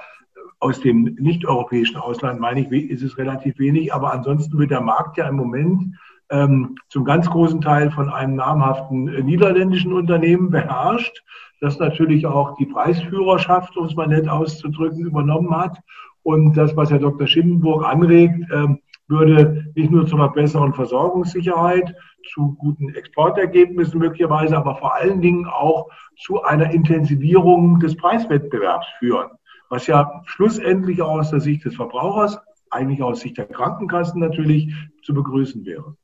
aus 0.59 0.81
dem 0.81 1.17
nicht-europäischen 1.21 1.97
Ausland, 1.97 2.41
meine 2.41 2.61
ich, 2.61 2.91
ist 2.91 3.03
es 3.03 3.19
relativ 3.19 3.59
wenig. 3.59 3.95
Aber 3.95 4.13
ansonsten 4.13 4.59
wird 4.59 4.71
der 4.71 4.81
Markt 4.81 5.17
ja 5.17 5.29
im 5.29 5.37
Moment 5.37 5.95
ähm, 6.31 6.77
zum 6.89 7.05
ganz 7.05 7.29
großen 7.29 7.61
Teil 7.61 7.91
von 7.91 8.09
einem 8.09 8.37
namhaften 8.37 9.09
äh, 9.09 9.23
niederländischen 9.23 9.93
Unternehmen 9.93 10.51
beherrscht, 10.51 11.23
das 11.61 11.79
natürlich 11.79 12.27
auch 12.27 12.57
die 12.57 12.67
Preisführerschaft, 12.67 13.77
um 13.77 13.87
es 13.87 13.95
mal 13.95 14.09
nett 14.09 14.29
auszudrücken, 14.29 15.07
übernommen 15.07 15.57
hat. 15.57 15.79
Und 16.23 16.57
das, 16.57 16.77
was 16.77 16.91
Herr 16.91 16.99
Dr. 16.99 17.29
Schindenburg 17.29 17.85
anregt, 17.85 18.45
ähm, 18.53 18.81
würde 19.09 19.73
nicht 19.75 19.91
nur 19.91 20.07
zu 20.07 20.17
einer 20.17 20.31
besseren 20.31 20.75
Versorgungssicherheit, 20.75 21.95
zu 22.33 22.55
guten 22.59 22.95
Exportergebnissen 22.95 23.99
möglicherweise, 23.99 24.57
aber 24.57 24.77
vor 24.77 24.95
allen 24.95 25.21
Dingen 25.21 25.47
auch 25.47 25.89
zu 26.17 26.43
einer 26.43 26.71
Intensivierung 26.73 27.79
des 27.79 27.97
Preiswettbewerbs 27.97 28.87
führen 28.99 29.31
was 29.69 29.87
ja 29.87 30.23
schlussendlich 30.27 31.03
aus 31.03 31.31
der 31.31 31.41
Sicht 31.41 31.65
des 31.65 31.75
Verbrauchers, 31.75 32.39
eigentlich 32.71 33.03
aus 33.03 33.21
Sicht 33.21 33.39
der 33.39 33.47
Krankenkassen 33.47 34.21
natürlich 34.21 34.75
zu 35.03 35.15
begrüßen 35.15 35.65
wäre. 35.65 35.97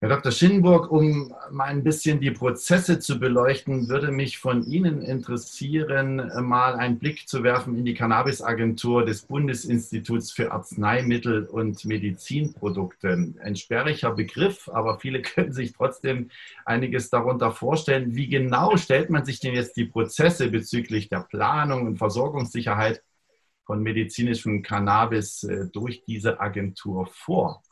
Herr 0.00 0.10
Dr. 0.10 0.30
Schindenburg, 0.30 0.92
um 0.92 1.34
mal 1.50 1.64
ein 1.64 1.82
bisschen 1.82 2.20
die 2.20 2.30
Prozesse 2.30 3.00
zu 3.00 3.18
beleuchten, 3.18 3.88
würde 3.88 4.12
mich 4.12 4.38
von 4.38 4.62
Ihnen 4.62 5.02
interessieren, 5.02 6.30
mal 6.46 6.76
einen 6.76 7.00
Blick 7.00 7.28
zu 7.28 7.42
werfen 7.42 7.76
in 7.76 7.84
die 7.84 7.94
Cannabisagentur 7.94 9.04
des 9.04 9.22
Bundesinstituts 9.22 10.30
für 10.30 10.52
Arzneimittel 10.52 11.46
und 11.46 11.84
Medizinprodukte. 11.84 13.34
Ein 13.42 13.56
sperriger 13.56 14.12
Begriff, 14.12 14.68
aber 14.68 15.00
viele 15.00 15.20
können 15.22 15.52
sich 15.52 15.72
trotzdem 15.72 16.30
einiges 16.64 17.10
darunter 17.10 17.50
vorstellen. 17.50 18.14
Wie 18.14 18.28
genau 18.28 18.76
stellt 18.76 19.10
man 19.10 19.24
sich 19.24 19.40
denn 19.40 19.54
jetzt 19.54 19.76
die 19.76 19.86
Prozesse 19.86 20.48
bezüglich 20.48 21.08
der 21.08 21.26
Planung 21.28 21.88
und 21.88 21.96
Versorgungssicherheit 21.96 23.02
von 23.64 23.82
medizinischem 23.82 24.62
Cannabis 24.62 25.42
äh, 25.42 25.66
durch 25.72 26.04
diese 26.06 26.38
Agentur 26.38 27.08
vor? 27.08 27.64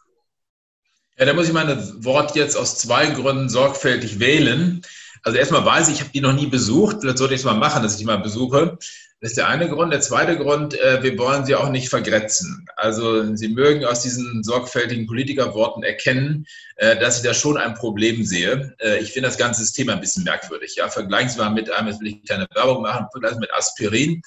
Ja, 1.19 1.25
da 1.25 1.33
muss 1.33 1.47
ich 1.47 1.53
mein 1.55 2.05
Wort 2.05 2.37
jetzt 2.37 2.57
aus 2.57 2.79
zwei 2.79 3.07
Gründen 3.07 3.49
sorgfältig 3.49 4.19
wählen. 4.19 4.83
Also 5.23 5.39
erstmal 5.39 5.65
weiß 5.65 5.89
ich, 5.89 5.95
ich 5.95 6.01
habe 6.01 6.11
die 6.13 6.21
noch 6.21 6.35
nie 6.35 6.47
besucht. 6.47 6.99
Das 7.03 7.19
sollte 7.19 7.35
ich 7.35 7.45
mal 7.45 7.55
machen, 7.55 7.83
dass 7.83 7.93
ich 7.93 7.99
die 7.99 8.05
mal 8.05 8.19
besuche. 8.19 8.79
Das 9.21 9.31
ist 9.31 9.39
der 9.39 9.49
eine 9.49 9.69
Grund. 9.69 9.95
Der 9.95 10.03
zweite 10.03 10.37
Grund, 10.37 10.79
äh, 10.79 11.03
wir 11.03 11.17
wollen 11.19 11.47
sie 11.47 11.55
auch 11.55 11.71
nicht 11.71 11.89
vergrätzen. 11.89 12.69
Also 12.77 13.35
Sie 13.35 13.49
mögen 13.49 13.87
aus 13.87 14.03
diesen 14.03 14.45
sorgfältigen 14.45 15.07
Politikerworten 15.07 15.83
erkennen, 15.83 16.47
äh, 16.77 16.99
dass 16.99 17.17
ich 17.17 17.23
da 17.25 17.33
schon 17.33 17.57
ein 17.57 17.75
Problem 17.75 18.25
sehe. 18.25 18.77
Äh, 18.79 18.99
ich 18.99 19.13
finde 19.13 19.29
das 19.29 19.39
ganze 19.39 19.73
Thema 19.73 19.95
ein 19.95 20.01
bisschen 20.01 20.25
merkwürdig. 20.25 20.77
Ja, 20.77 20.89
vergleichen 20.91 21.31
Sie 21.31 21.39
mal 21.39 21.49
mit 21.49 21.71
einem, 21.71 21.89
jetzt 21.89 22.01
will 22.01 22.09
ich 22.09 22.29
keine 22.29 22.47
Werbung 22.55 22.83
machen, 22.83 23.07
vergleichen 23.11 23.41
mit 23.41 23.53
Aspirin 23.55 24.21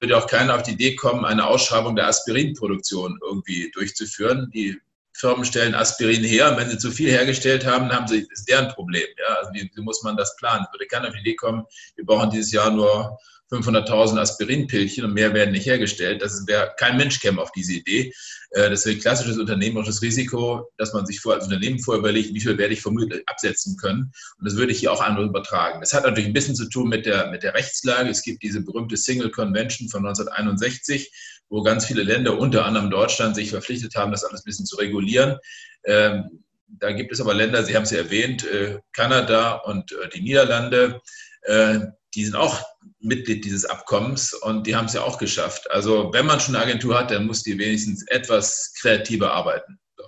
würde 0.00 0.18
auch 0.18 0.26
keiner 0.26 0.56
auf 0.56 0.64
die 0.64 0.72
Idee 0.72 0.96
kommen, 0.96 1.24
eine 1.24 1.46
Ausschreibung 1.46 1.94
der 1.94 2.08
Aspirinproduktion 2.08 3.20
irgendwie 3.22 3.70
durchzuführen. 3.72 4.50
Die 4.52 4.76
Firmen 5.14 5.44
stellen 5.44 5.74
Aspirin 5.74 6.24
her 6.24 6.50
und 6.50 6.56
wenn 6.56 6.70
sie 6.70 6.78
zu 6.78 6.90
viel 6.90 7.10
hergestellt 7.10 7.66
haben, 7.66 7.90
haben 7.90 8.08
sie, 8.08 8.26
ist 8.30 8.48
deren 8.48 8.68
Problem. 8.68 9.06
Ja? 9.18 9.36
Also 9.36 9.50
wie, 9.52 9.70
wie 9.74 9.82
muss 9.82 10.02
man 10.02 10.16
das 10.16 10.36
planen? 10.36 10.64
Es 10.66 10.72
würde 10.72 10.86
keiner 10.86 11.08
auf 11.08 11.14
die 11.14 11.20
Idee 11.20 11.36
kommen, 11.36 11.64
wir 11.96 12.04
brauchen 12.04 12.30
dieses 12.30 12.52
Jahr 12.52 12.70
nur 12.70 13.18
500.000 13.52 14.18
Aspirinpilchen 14.18 15.04
und 15.04 15.12
mehr 15.12 15.34
werden 15.34 15.52
nicht 15.52 15.66
hergestellt. 15.66 16.22
Das 16.22 16.46
wäre 16.46 16.72
kein 16.78 16.96
Mensch 16.96 17.20
käme 17.20 17.40
auf 17.40 17.52
diese 17.52 17.74
Idee. 17.74 18.12
Äh, 18.50 18.70
das 18.70 18.86
wäre 18.86 18.96
klassisches 18.96 19.38
unternehmerisches 19.38 20.00
Risiko, 20.00 20.70
dass 20.78 20.94
man 20.94 21.04
sich 21.04 21.20
vor, 21.20 21.34
als 21.34 21.44
Unternehmen 21.44 21.78
vorher 21.78 22.00
überlegt, 22.00 22.32
wie 22.32 22.40
viel 22.40 22.56
werde 22.56 22.72
ich 22.72 22.80
vermutlich 22.80 23.22
absetzen 23.26 23.76
können. 23.76 24.10
Und 24.38 24.48
das 24.48 24.56
würde 24.56 24.72
ich 24.72 24.80
hier 24.80 24.90
auch 24.90 25.02
andere 25.02 25.26
übertragen. 25.26 25.80
Das 25.80 25.92
hat 25.92 26.04
natürlich 26.04 26.28
ein 26.28 26.32
bisschen 26.32 26.54
zu 26.54 26.68
tun 26.68 26.88
mit 26.88 27.04
der, 27.04 27.30
mit 27.30 27.42
der 27.42 27.54
Rechtslage. 27.54 28.08
Es 28.08 28.22
gibt 28.22 28.42
diese 28.42 28.62
berühmte 28.62 28.96
Single 28.96 29.30
Convention 29.30 29.88
von 29.90 30.06
1961, 30.06 31.12
wo 31.48 31.62
ganz 31.62 31.86
viele 31.86 32.02
Länder, 32.02 32.38
unter 32.38 32.64
anderem 32.64 32.90
Deutschland, 32.90 33.36
sich 33.36 33.50
verpflichtet 33.50 33.94
haben, 33.94 34.12
das 34.12 34.24
alles 34.24 34.42
ein 34.42 34.46
bisschen 34.46 34.66
zu 34.66 34.76
regulieren. 34.76 35.38
Ähm, 35.84 36.44
da 36.78 36.92
gibt 36.92 37.12
es 37.12 37.20
aber 37.20 37.34
Länder, 37.34 37.62
Sie 37.62 37.76
haben 37.76 37.82
es 37.82 37.90
ja 37.90 37.98
erwähnt, 37.98 38.46
äh, 38.46 38.78
Kanada 38.92 39.56
und 39.56 39.92
äh, 39.92 40.08
die 40.08 40.22
Niederlande, 40.22 41.00
äh, 41.42 41.80
die 42.14 42.24
sind 42.24 42.36
auch 42.36 42.62
Mitglied 43.00 43.44
dieses 43.44 43.64
Abkommens 43.64 44.32
und 44.32 44.66
die 44.66 44.76
haben 44.76 44.86
es 44.86 44.94
ja 44.94 45.02
auch 45.02 45.18
geschafft. 45.18 45.70
Also 45.70 46.12
wenn 46.12 46.26
man 46.26 46.40
schon 46.40 46.54
eine 46.54 46.64
Agentur 46.64 46.98
hat, 46.98 47.10
dann 47.10 47.26
muss 47.26 47.42
die 47.42 47.58
wenigstens 47.58 48.06
etwas 48.08 48.74
kreativer 48.80 49.32
arbeiten. 49.32 49.78
So. 49.96 50.04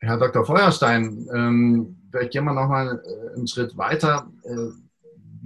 Herr 0.00 0.18
Dr. 0.18 0.44
Feuerstein, 0.44 1.28
ähm, 1.32 2.08
vielleicht 2.10 2.32
gehen 2.32 2.44
wir 2.44 2.52
noch 2.52 2.68
mal 2.68 3.02
äh, 3.04 3.34
einen 3.36 3.46
Schritt 3.46 3.76
weiter. 3.76 4.30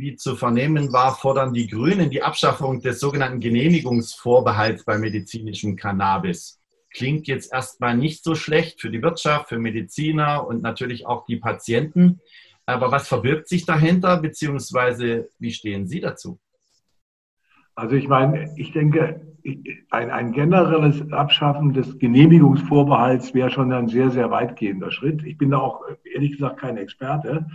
Äh, 0.00 0.02
wie 0.02 0.16
zu 0.16 0.36
vernehmen 0.36 0.92
war, 0.92 1.14
fordern 1.14 1.52
die 1.52 1.68
Grünen 1.68 2.10
die 2.10 2.22
Abschaffung 2.22 2.80
des 2.80 3.00
sogenannten 3.00 3.40
Genehmigungsvorbehalts 3.40 4.84
bei 4.84 4.98
medizinischem 4.98 5.76
Cannabis. 5.76 6.60
Klingt 6.92 7.28
jetzt 7.28 7.52
erstmal 7.52 7.96
nicht 7.96 8.24
so 8.24 8.34
schlecht 8.34 8.80
für 8.80 8.90
die 8.90 9.02
Wirtschaft, 9.02 9.48
für 9.48 9.58
Mediziner 9.58 10.46
und 10.46 10.62
natürlich 10.62 11.06
auch 11.06 11.24
die 11.26 11.36
Patienten. 11.36 12.20
Aber 12.66 12.90
was 12.90 13.08
verbirgt 13.08 13.48
sich 13.48 13.64
dahinter, 13.64 14.16
beziehungsweise 14.16 15.28
wie 15.38 15.52
stehen 15.52 15.86
Sie 15.86 16.00
dazu? 16.00 16.38
Also 17.74 17.94
ich 17.94 18.08
meine, 18.08 18.52
ich 18.56 18.72
denke, 18.72 19.20
ein, 19.90 20.10
ein 20.10 20.32
generelles 20.32 21.10
Abschaffen 21.12 21.72
des 21.72 21.98
Genehmigungsvorbehalts 21.98 23.32
wäre 23.34 23.50
schon 23.50 23.72
ein 23.72 23.88
sehr, 23.88 24.10
sehr 24.10 24.30
weitgehender 24.30 24.90
Schritt. 24.90 25.22
Ich 25.24 25.38
bin 25.38 25.50
da 25.50 25.58
auch 25.58 25.82
ehrlich 26.04 26.32
gesagt 26.32 26.60
kein 26.60 26.76
Experte. 26.76 27.46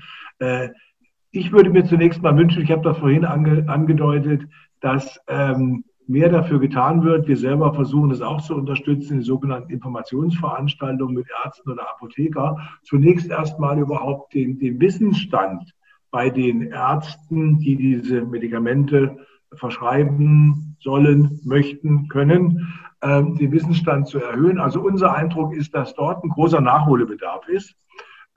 Ich 1.36 1.51
würde 1.51 1.70
mir 1.70 1.84
zunächst 1.84 2.22
mal 2.22 2.38
wünschen, 2.38 2.63
ich 2.63 2.72
habe 2.72 2.82
das 2.82 2.98
vorhin 2.98 3.25
ange, 3.25 3.68
angedeutet, 3.68 4.48
dass 4.80 5.20
ähm, 5.27 5.84
mehr 6.08 6.30
dafür 6.30 6.62
getan 6.62 7.04
wird. 7.04 7.27
Wir 7.27 7.36
selber 7.36 7.74
versuchen 7.74 8.10
es 8.12 8.22
auch 8.22 8.39
zu 8.39 8.56
unterstützen, 8.56 9.18
die 9.18 9.25
sogenannten 9.25 9.70
Informationsveranstaltungen 9.70 11.13
mit 11.13 11.27
Ärzten 11.44 11.72
oder 11.72 11.89
Apotheker. 11.89 12.58
Zunächst 12.84 13.30
erstmal 13.30 13.77
überhaupt 13.77 14.34
den, 14.34 14.60
den 14.60 14.80
Wissensstand 14.80 15.74
bei 16.10 16.30
den 16.30 16.72
Ärzten, 16.72 17.60
die 17.60 17.75
diese 17.75 18.22
Medikamente 18.22 19.18
verschreiben 19.56 20.77
sollen, 20.80 21.42
möchten, 21.44 22.08
können, 22.08 22.74
ähm, 23.01 23.36
den 23.36 23.51
Wissensstand 23.51 24.08
zu 24.08 24.20
erhöhen. 24.20 24.58
Also 24.58 24.80
unser 24.80 25.13
Eindruck 25.13 25.54
ist, 25.54 25.75
dass 25.75 25.96
dort 25.96 26.24
ein 26.24 26.30
großer 26.30 26.62
Nachholbedarf 26.62 27.46
ist. 27.50 27.75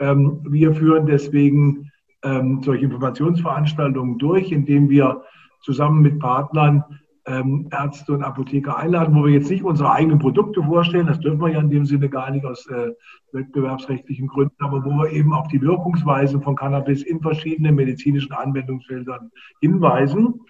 Ähm, 0.00 0.40
wir 0.50 0.74
führen 0.74 1.06
deswegen 1.06 1.92
ähm, 2.24 2.60
solche 2.62 2.84
Informationsveranstaltungen 2.84 4.18
durch, 4.18 4.52
indem 4.52 4.88
wir 4.88 5.22
zusammen 5.62 6.02
mit 6.02 6.18
Partnern 6.18 6.84
ähm, 7.28 7.68
Ärzte 7.70 8.12
und 8.12 8.22
Apotheker 8.22 8.78
einladen, 8.78 9.14
wo 9.14 9.26
wir 9.26 9.34
jetzt 9.34 9.50
nicht 9.50 9.62
unsere 9.62 9.92
eigenen 9.92 10.18
Produkte 10.18 10.62
vorstellen, 10.62 11.06
das 11.06 11.20
dürfen 11.20 11.40
wir 11.40 11.50
ja 11.50 11.60
in 11.60 11.70
dem 11.70 11.84
Sinne 11.84 12.08
gar 12.08 12.30
nicht 12.30 12.44
aus 12.44 12.66
äh, 12.68 12.92
wettbewerbsrechtlichen 13.32 14.28
Gründen, 14.28 14.56
aber 14.60 14.84
wo 14.84 14.90
wir 14.90 15.10
eben 15.12 15.34
auf 15.34 15.46
die 15.48 15.60
Wirkungsweise 15.60 16.40
von 16.40 16.56
Cannabis 16.56 17.02
in 17.02 17.20
verschiedenen 17.20 17.74
medizinischen 17.74 18.32
Anwendungsfeldern 18.32 19.30
hinweisen, 19.60 20.40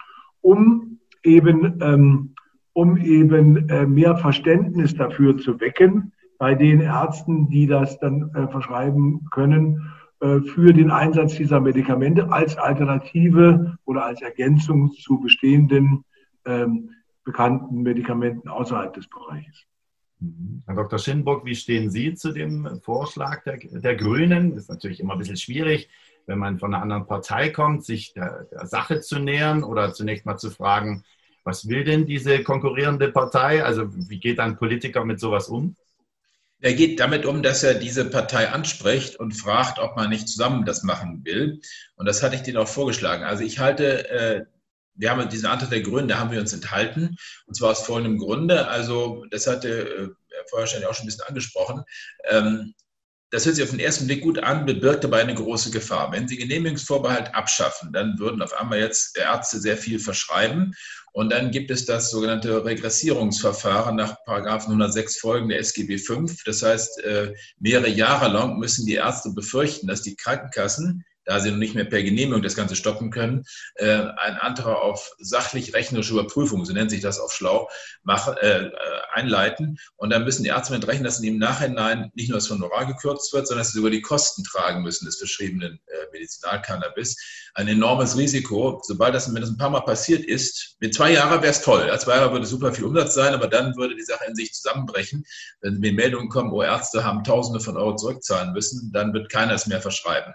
um 0.41 0.99
eben, 1.23 1.79
ähm, 1.81 2.33
um 2.73 2.97
eben 2.97 3.67
äh, 3.69 3.85
mehr 3.85 4.15
Verständnis 4.15 4.95
dafür 4.95 5.37
zu 5.37 5.59
wecken 5.59 6.13
bei 6.37 6.55
den 6.55 6.79
Ärzten, 6.79 7.49
die 7.49 7.67
das 7.67 7.99
dann 7.99 8.31
äh, 8.33 8.47
verschreiben 8.47 9.27
können 9.31 9.91
für 10.19 10.73
den 10.73 10.91
Einsatz 10.91 11.35
dieser 11.35 11.61
Medikamente 11.61 12.31
als 12.31 12.57
Alternative 12.57 13.77
oder 13.85 14.05
als 14.05 14.21
Ergänzung 14.21 14.91
zu 14.91 15.19
bestehenden 15.19 16.03
ähm, 16.45 16.89
bekannten 17.23 17.81
Medikamenten 17.83 18.49
außerhalb 18.49 18.93
des 18.93 19.07
Bereiches. 19.07 19.65
Mhm. 20.19 20.63
Herr 20.65 20.75
Dr. 20.75 20.99
Schinburg, 20.99 21.45
wie 21.45 21.55
stehen 21.55 21.89
Sie 21.89 22.13
zu 22.15 22.31
dem 22.31 22.81
Vorschlag 22.81 23.43
der, 23.43 23.57
der 23.57 23.95
Grünen? 23.95 24.57
Ist 24.57 24.69
natürlich 24.69 24.99
immer 24.99 25.13
ein 25.13 25.19
bisschen 25.19 25.37
schwierig, 25.37 25.89
wenn 26.25 26.39
man 26.39 26.59
von 26.59 26.73
einer 26.73 26.83
anderen 26.83 27.07
Partei 27.07 27.49
kommt, 27.49 27.85
sich 27.85 28.13
der, 28.13 28.45
der 28.51 28.65
Sache 28.65 28.99
zu 29.01 29.19
nähern 29.19 29.63
oder 29.63 29.93
zunächst 29.93 30.25
mal 30.25 30.37
zu 30.37 30.51
fragen, 30.51 31.03
was 31.43 31.67
will 31.67 31.83
denn 31.83 32.05
diese 32.05 32.43
konkurrierende 32.43 33.11
Partei? 33.11 33.63
Also 33.63 33.87
wie 34.09 34.19
geht 34.19 34.39
ein 34.39 34.57
Politiker 34.57 35.05
mit 35.05 35.19
sowas 35.19 35.47
um? 35.47 35.75
Er 36.61 36.73
geht 36.73 36.99
damit 36.99 37.25
um, 37.25 37.41
dass 37.41 37.63
er 37.63 37.73
diese 37.73 38.05
Partei 38.05 38.49
anspricht 38.49 39.15
und 39.17 39.31
fragt, 39.31 39.79
ob 39.79 39.95
man 39.95 40.09
nicht 40.09 40.27
zusammen 40.27 40.65
das 40.65 40.83
machen 40.83 41.23
will. 41.23 41.61
Und 41.95 42.05
das 42.05 42.21
hatte 42.21 42.35
ich 42.35 42.41
denen 42.41 42.57
auch 42.57 42.67
vorgeschlagen. 42.67 43.23
Also 43.23 43.43
ich 43.43 43.59
halte, 43.59 44.09
äh, 44.09 44.45
wir 44.95 45.11
haben 45.11 45.29
diesen 45.29 45.45
Antrag 45.45 45.69
der 45.69 45.81
Grünen, 45.81 46.09
da 46.09 46.19
haben 46.19 46.31
wir 46.31 46.41
uns 46.41 46.51
enthalten. 46.51 47.15
Und 47.45 47.55
zwar 47.55 47.71
aus 47.71 47.85
folgendem 47.85 48.17
Grunde. 48.17 48.67
Also 48.67 49.25
das 49.31 49.47
hatte 49.47 49.69
äh, 49.69 50.09
Herr 50.35 50.47
Feuerstein 50.49 50.83
auch 50.83 50.93
schon 50.93 51.05
ein 51.05 51.07
bisschen 51.07 51.27
angesprochen. 51.27 51.83
Ähm, 52.29 52.73
das 53.31 53.45
hört 53.45 53.55
sich 53.55 53.63
auf 53.63 53.69
den 53.69 53.79
ersten 53.79 54.07
Blick 54.07 54.21
gut 54.21 54.39
an, 54.39 54.65
bewirkt 54.65 55.05
aber 55.05 55.17
eine 55.17 55.35
große 55.35 55.69
Gefahr. 55.71 56.11
Wenn 56.11 56.27
Sie 56.27 56.37
Genehmigungsvorbehalt 56.37 57.35
abschaffen, 57.35 57.93
dann 57.93 58.17
würden 58.17 58.41
auf 58.41 58.53
einmal 58.59 58.79
jetzt 58.79 59.17
Ärzte 59.17 59.59
sehr 59.59 59.77
viel 59.77 59.99
verschreiben. 59.99 60.73
Und 61.11 61.31
dann 61.31 61.51
gibt 61.51 61.69
es 61.71 61.85
das 61.85 62.11
sogenannte 62.11 62.63
Regressierungsverfahren 62.63 63.95
nach 63.95 64.15
106 64.25 65.17
Folgen 65.19 65.49
der 65.49 65.59
SGB 65.59 65.97
V. 65.97 66.25
Das 66.45 66.63
heißt, 66.63 67.03
äh, 67.03 67.33
mehrere 67.59 67.89
Jahre 67.89 68.29
lang 68.29 68.57
müssen 68.57 68.85
die 68.85 68.95
Ärzte 68.95 69.31
befürchten, 69.31 69.87
dass 69.87 70.01
die 70.01 70.15
Krankenkassen 70.15 71.03
da 71.29 71.39
sie 71.39 71.51
nicht 71.51 71.75
mehr 71.75 71.85
per 71.85 72.01
Genehmigung 72.01 72.41
das 72.41 72.55
Ganze 72.55 72.75
stoppen 72.75 73.11
können, 73.11 73.45
äh, 73.75 73.85
ein 73.85 74.35
Antrag 74.37 74.77
auf 74.77 75.11
sachlich-rechnerische 75.19 76.13
Überprüfung, 76.13 76.65
so 76.65 76.73
nennt 76.73 76.89
sich 76.89 77.01
das 77.01 77.19
auf 77.19 77.31
Schlau, 77.31 77.69
machen, 78.01 78.35
äh, 78.37 78.71
einleiten. 79.13 79.77
Und 79.95 80.09
dann 80.09 80.23
müssen 80.23 80.41
die 80.41 80.49
Ärzte 80.49 80.73
mit 80.73 80.87
rechnen, 80.87 81.03
dass 81.03 81.21
ihnen 81.21 81.35
im 81.35 81.39
Nachhinein 81.39 82.11
nicht 82.15 82.29
nur 82.29 82.39
das 82.39 82.49
Honorar 82.49 82.87
gekürzt 82.87 83.31
wird, 83.31 83.47
sondern 83.47 83.61
dass 83.61 83.73
sie 83.73 83.77
sogar 83.77 83.91
die 83.91 84.01
Kosten 84.01 84.43
tragen 84.43 84.81
müssen 84.81 85.05
des 85.05 85.17
verschriebenen 85.17 85.79
äh, 85.85 86.11
Medizinalcannabis. 86.11 87.15
Ein 87.53 87.67
enormes 87.67 88.17
Risiko. 88.17 88.81
Sobald 88.83 89.13
das, 89.13 89.31
wenn 89.31 89.41
das 89.41 89.51
ein 89.51 89.57
paar 89.57 89.69
Mal 89.69 89.81
passiert 89.81 90.25
ist, 90.25 90.77
mit 90.79 90.95
zwei 90.95 91.11
Jahren 91.11 91.43
wäre 91.43 91.51
es 91.51 91.61
toll. 91.61 91.85
Ja, 91.87 91.99
zwei 91.99 92.15
Jahre 92.15 92.31
würde 92.31 92.47
super 92.47 92.73
viel 92.73 92.85
Umsatz 92.85 93.13
sein, 93.13 93.35
aber 93.35 93.47
dann 93.47 93.75
würde 93.77 93.95
die 93.95 94.03
Sache 94.03 94.25
in 94.27 94.33
sich 94.33 94.51
zusammenbrechen. 94.51 95.23
Wenn 95.61 95.77
mir 95.77 95.93
Meldungen 95.93 96.29
kommen, 96.29 96.51
wo 96.51 96.63
Ärzte 96.63 97.03
haben 97.03 97.23
Tausende 97.23 97.59
von 97.59 97.77
Euro 97.77 97.95
zurückzahlen 97.95 98.51
müssen, 98.53 98.91
dann 98.91 99.13
wird 99.13 99.29
keiner 99.29 99.53
es 99.53 99.67
mehr 99.67 99.81
verschreiben. 99.81 100.33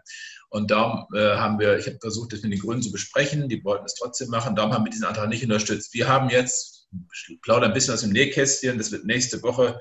Und 0.49 0.71
darum 0.71 1.07
äh, 1.15 1.37
haben 1.37 1.59
wir, 1.59 1.79
ich 1.79 1.87
habe 1.87 1.99
versucht, 2.01 2.33
das 2.33 2.43
mit 2.43 2.53
den 2.53 2.61
Grünen 2.61 2.83
zu 2.83 2.93
besprechen, 2.93 3.49
die 3.49 3.65
wollten 3.65 3.85
es 3.85 3.95
trotzdem 3.95 4.29
machen, 4.29 4.55
darum 4.55 4.73
haben 4.73 4.85
wir 4.85 4.91
diesen 4.91 5.05
Antrag 5.05 5.29
nicht 5.29 5.43
unterstützt. 5.43 5.95
Wir 5.95 6.09
haben 6.09 6.31
jetzt, 6.31 6.89
ich 7.29 7.41
plaudere 7.43 7.71
ein 7.71 7.75
bisschen 7.75 7.95
aus 7.95 8.03
dem 8.03 8.13
Nähkästchen, 8.13 8.79
das 8.79 8.93
wird 8.93 9.05
nächste 9.05 9.43
Woche 9.43 9.81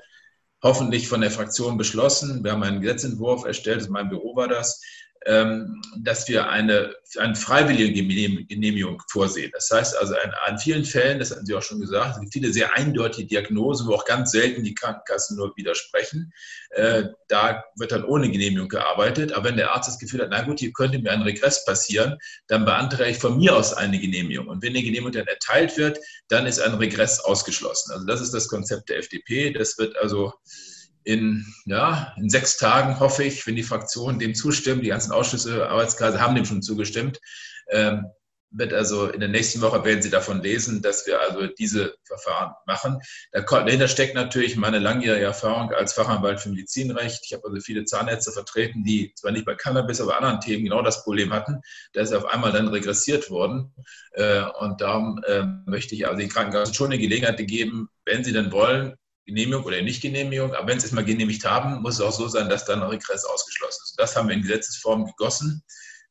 hoffentlich 0.62 1.08
von 1.08 1.20
der 1.20 1.30
Fraktion 1.30 1.76
beschlossen. 1.76 2.42
Wir 2.42 2.52
haben 2.52 2.62
einen 2.62 2.80
Gesetzentwurf 2.80 3.44
erstellt, 3.44 3.84
in 3.84 3.92
meinem 3.92 4.08
Büro 4.08 4.34
war 4.34 4.48
das, 4.48 4.80
dass 5.26 6.28
wir 6.28 6.50
eine, 6.50 6.94
eine 7.16 7.34
freiwillige 7.34 7.92
Genehmigung 7.92 9.02
vorsehen. 9.10 9.50
Das 9.54 9.70
heißt 9.70 9.96
also, 9.96 10.14
an, 10.14 10.32
an 10.46 10.58
vielen 10.58 10.84
Fällen, 10.84 11.18
das 11.18 11.30
hatten 11.30 11.46
Sie 11.46 11.54
auch 11.54 11.62
schon 11.62 11.80
gesagt, 11.80 12.16
es 12.16 12.20
gibt 12.20 12.32
viele 12.34 12.52
sehr 12.52 12.74
eindeutige 12.74 13.26
Diagnosen, 13.26 13.86
wo 13.86 13.94
auch 13.94 14.04
ganz 14.04 14.32
selten 14.32 14.64
die 14.64 14.74
Krankenkassen 14.74 15.38
nur 15.38 15.56
widersprechen. 15.56 16.32
Äh, 16.70 17.04
da 17.28 17.64
wird 17.76 17.92
dann 17.92 18.04
ohne 18.04 18.30
Genehmigung 18.30 18.68
gearbeitet. 18.68 19.32
Aber 19.32 19.48
wenn 19.48 19.56
der 19.56 19.72
Arzt 19.74 19.88
das 19.88 19.98
Gefühl 19.98 20.20
hat, 20.20 20.28
na 20.30 20.42
gut, 20.42 20.60
hier 20.60 20.72
könnte 20.72 20.98
mir 20.98 21.12
ein 21.12 21.22
Regress 21.22 21.64
passieren, 21.64 22.18
dann 22.48 22.66
beantrage 22.66 23.10
ich 23.10 23.18
von 23.18 23.38
mir 23.38 23.56
aus 23.56 23.72
eine 23.72 23.98
Genehmigung. 23.98 24.48
Und 24.48 24.62
wenn 24.62 24.74
die 24.74 24.82
Genehmigung 24.82 25.12
dann 25.12 25.26
erteilt 25.26 25.78
wird, 25.78 25.98
dann 26.28 26.46
ist 26.46 26.60
ein 26.60 26.74
Regress 26.74 27.20
ausgeschlossen. 27.20 27.92
Also 27.92 28.04
das 28.06 28.20
ist 28.20 28.34
das 28.34 28.48
Konzept 28.48 28.90
der 28.90 28.98
FDP. 28.98 29.52
Das 29.52 29.78
wird 29.78 29.96
also 29.96 30.34
in, 31.04 31.46
ja, 31.66 32.14
in 32.16 32.30
sechs 32.30 32.56
Tagen, 32.56 32.98
hoffe 32.98 33.24
ich, 33.24 33.46
wenn 33.46 33.56
die 33.56 33.62
Fraktionen 33.62 34.18
dem 34.18 34.34
zustimmen, 34.34 34.82
die 34.82 34.88
ganzen 34.88 35.12
Ausschüsse, 35.12 35.68
Arbeitskreise 35.68 36.20
haben 36.20 36.34
dem 36.34 36.46
schon 36.46 36.62
zugestimmt, 36.62 37.20
ähm, 37.70 38.06
wird 38.56 38.72
also 38.72 39.08
in 39.08 39.20
der 39.20 39.28
nächsten 39.28 39.60
Woche 39.60 39.84
werden 39.84 40.00
Sie 40.00 40.10
davon 40.10 40.40
lesen, 40.40 40.80
dass 40.80 41.06
wir 41.06 41.20
also 41.20 41.46
diese 41.46 41.96
Verfahren 42.04 42.54
machen. 42.66 43.00
Dahinter 43.32 43.88
steckt 43.88 44.14
natürlich 44.14 44.56
meine 44.56 44.78
langjährige 44.78 45.24
Erfahrung 45.24 45.72
als 45.72 45.92
Fachanwalt 45.92 46.40
für 46.40 46.50
Medizinrecht. 46.50 47.22
Ich 47.24 47.32
habe 47.32 47.48
also 47.48 47.60
viele 47.60 47.84
Zahnärzte 47.84 48.30
vertreten, 48.30 48.84
die 48.84 49.12
zwar 49.16 49.32
nicht 49.32 49.44
bei 49.44 49.56
Cannabis, 49.56 50.00
aber 50.00 50.16
anderen 50.16 50.40
Themen 50.40 50.64
genau 50.64 50.82
das 50.82 51.02
Problem 51.02 51.32
hatten. 51.32 51.62
Da 51.92 52.02
ist 52.02 52.12
auf 52.12 52.26
einmal 52.26 52.52
dann 52.52 52.68
regressiert 52.68 53.28
worden. 53.28 53.74
Äh, 54.12 54.44
und 54.60 54.80
darum 54.80 55.20
äh, 55.26 55.42
möchte 55.66 55.96
ich 55.96 56.06
also 56.06 56.18
den 56.18 56.28
Krankenkassen 56.28 56.74
schon 56.74 56.92
eine 56.92 56.98
Gelegenheit 56.98 57.44
geben, 57.44 57.88
wenn 58.04 58.22
sie 58.22 58.32
denn 58.32 58.52
wollen, 58.52 58.94
Genehmigung 59.26 59.64
oder 59.64 59.80
Nichtgenehmigung. 59.82 60.54
Aber 60.54 60.68
wenn 60.68 60.80
sie 60.80 60.86
es 60.86 60.92
mal 60.92 61.04
genehmigt 61.04 61.44
haben, 61.44 61.80
muss 61.82 61.94
es 61.94 62.00
auch 62.00 62.12
so 62.12 62.28
sein, 62.28 62.48
dass 62.48 62.64
dann 62.64 62.82
ein 62.82 62.88
Regress 62.88 63.24
ausgeschlossen 63.24 63.82
ist. 63.84 63.94
Das 63.98 64.16
haben 64.16 64.28
wir 64.28 64.34
in 64.34 64.42
Gesetzesform 64.42 65.06
gegossen, 65.06 65.62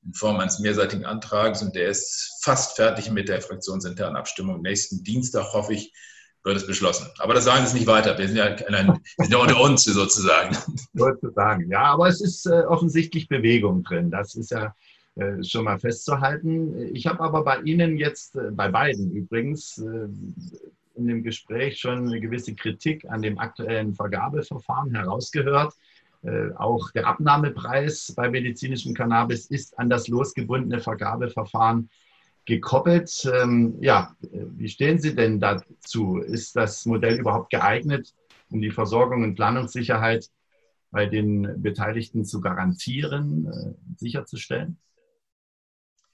in 0.03 0.13
Form 0.13 0.39
eines 0.39 0.59
mehrseitigen 0.59 1.05
Antrags. 1.05 1.61
Und 1.61 1.75
der 1.75 1.89
ist 1.89 2.39
fast 2.41 2.75
fertig 2.75 3.11
mit 3.11 3.29
der 3.29 3.41
fraktionsinternen 3.41 4.15
Abstimmung. 4.15 4.61
Nächsten 4.61 5.03
Dienstag, 5.03 5.53
hoffe 5.53 5.73
ich, 5.73 5.93
wird 6.43 6.57
es 6.57 6.67
beschlossen. 6.67 7.07
Aber 7.19 7.33
das 7.33 7.45
sagen 7.45 7.65
Sie 7.65 7.75
nicht 7.75 7.87
weiter. 7.87 8.17
Wir 8.17 8.27
sind 8.27 8.37
ja, 8.37 8.45
ein, 8.45 8.87
wir 8.87 9.25
sind 9.25 9.31
ja 9.31 9.37
unter 9.37 9.61
uns 9.61 9.83
sozusagen. 9.83 10.57
Sozusagen, 10.93 11.69
ja. 11.71 11.83
Aber 11.83 12.07
es 12.07 12.19
ist 12.19 12.45
äh, 12.45 12.63
offensichtlich 12.67 13.27
Bewegung 13.27 13.83
drin. 13.83 14.11
Das 14.11 14.35
ist 14.35 14.51
ja 14.51 14.75
äh, 15.15 15.43
schon 15.43 15.65
mal 15.65 15.79
festzuhalten. 15.79 16.95
Ich 16.95 17.05
habe 17.05 17.21
aber 17.21 17.43
bei 17.43 17.59
Ihnen 17.61 17.97
jetzt, 17.97 18.35
äh, 18.35 18.51
bei 18.51 18.69
beiden 18.69 19.11
übrigens, 19.11 19.77
äh, 19.77 20.07
in 20.95 21.07
dem 21.07 21.23
Gespräch 21.23 21.79
schon 21.79 22.07
eine 22.07 22.19
gewisse 22.19 22.55
Kritik 22.55 23.05
an 23.09 23.21
dem 23.21 23.39
aktuellen 23.39 23.93
Vergabeverfahren 23.93 24.93
herausgehört. 24.95 25.73
Äh, 26.23 26.51
auch 26.55 26.91
der 26.91 27.07
Abnahmepreis 27.07 28.13
bei 28.15 28.29
medizinischem 28.29 28.93
Cannabis 28.93 29.47
ist 29.47 29.77
an 29.77 29.89
das 29.89 30.07
losgebundene 30.07 30.79
Vergabeverfahren 30.79 31.89
gekoppelt. 32.45 33.29
Ähm, 33.33 33.77
ja, 33.81 34.15
wie 34.31 34.69
stehen 34.69 34.99
Sie 34.99 35.15
denn 35.15 35.39
dazu? 35.39 36.17
Ist 36.17 36.55
das 36.55 36.85
Modell 36.85 37.19
überhaupt 37.19 37.49
geeignet, 37.49 38.13
um 38.49 38.61
die 38.61 38.71
Versorgung 38.71 39.23
und 39.23 39.35
Planungssicherheit 39.35 40.29
bei 40.91 41.07
den 41.07 41.61
Beteiligten 41.61 42.23
zu 42.23 42.39
garantieren, 42.39 43.47
äh, 43.47 43.97
sicherzustellen? 43.97 44.77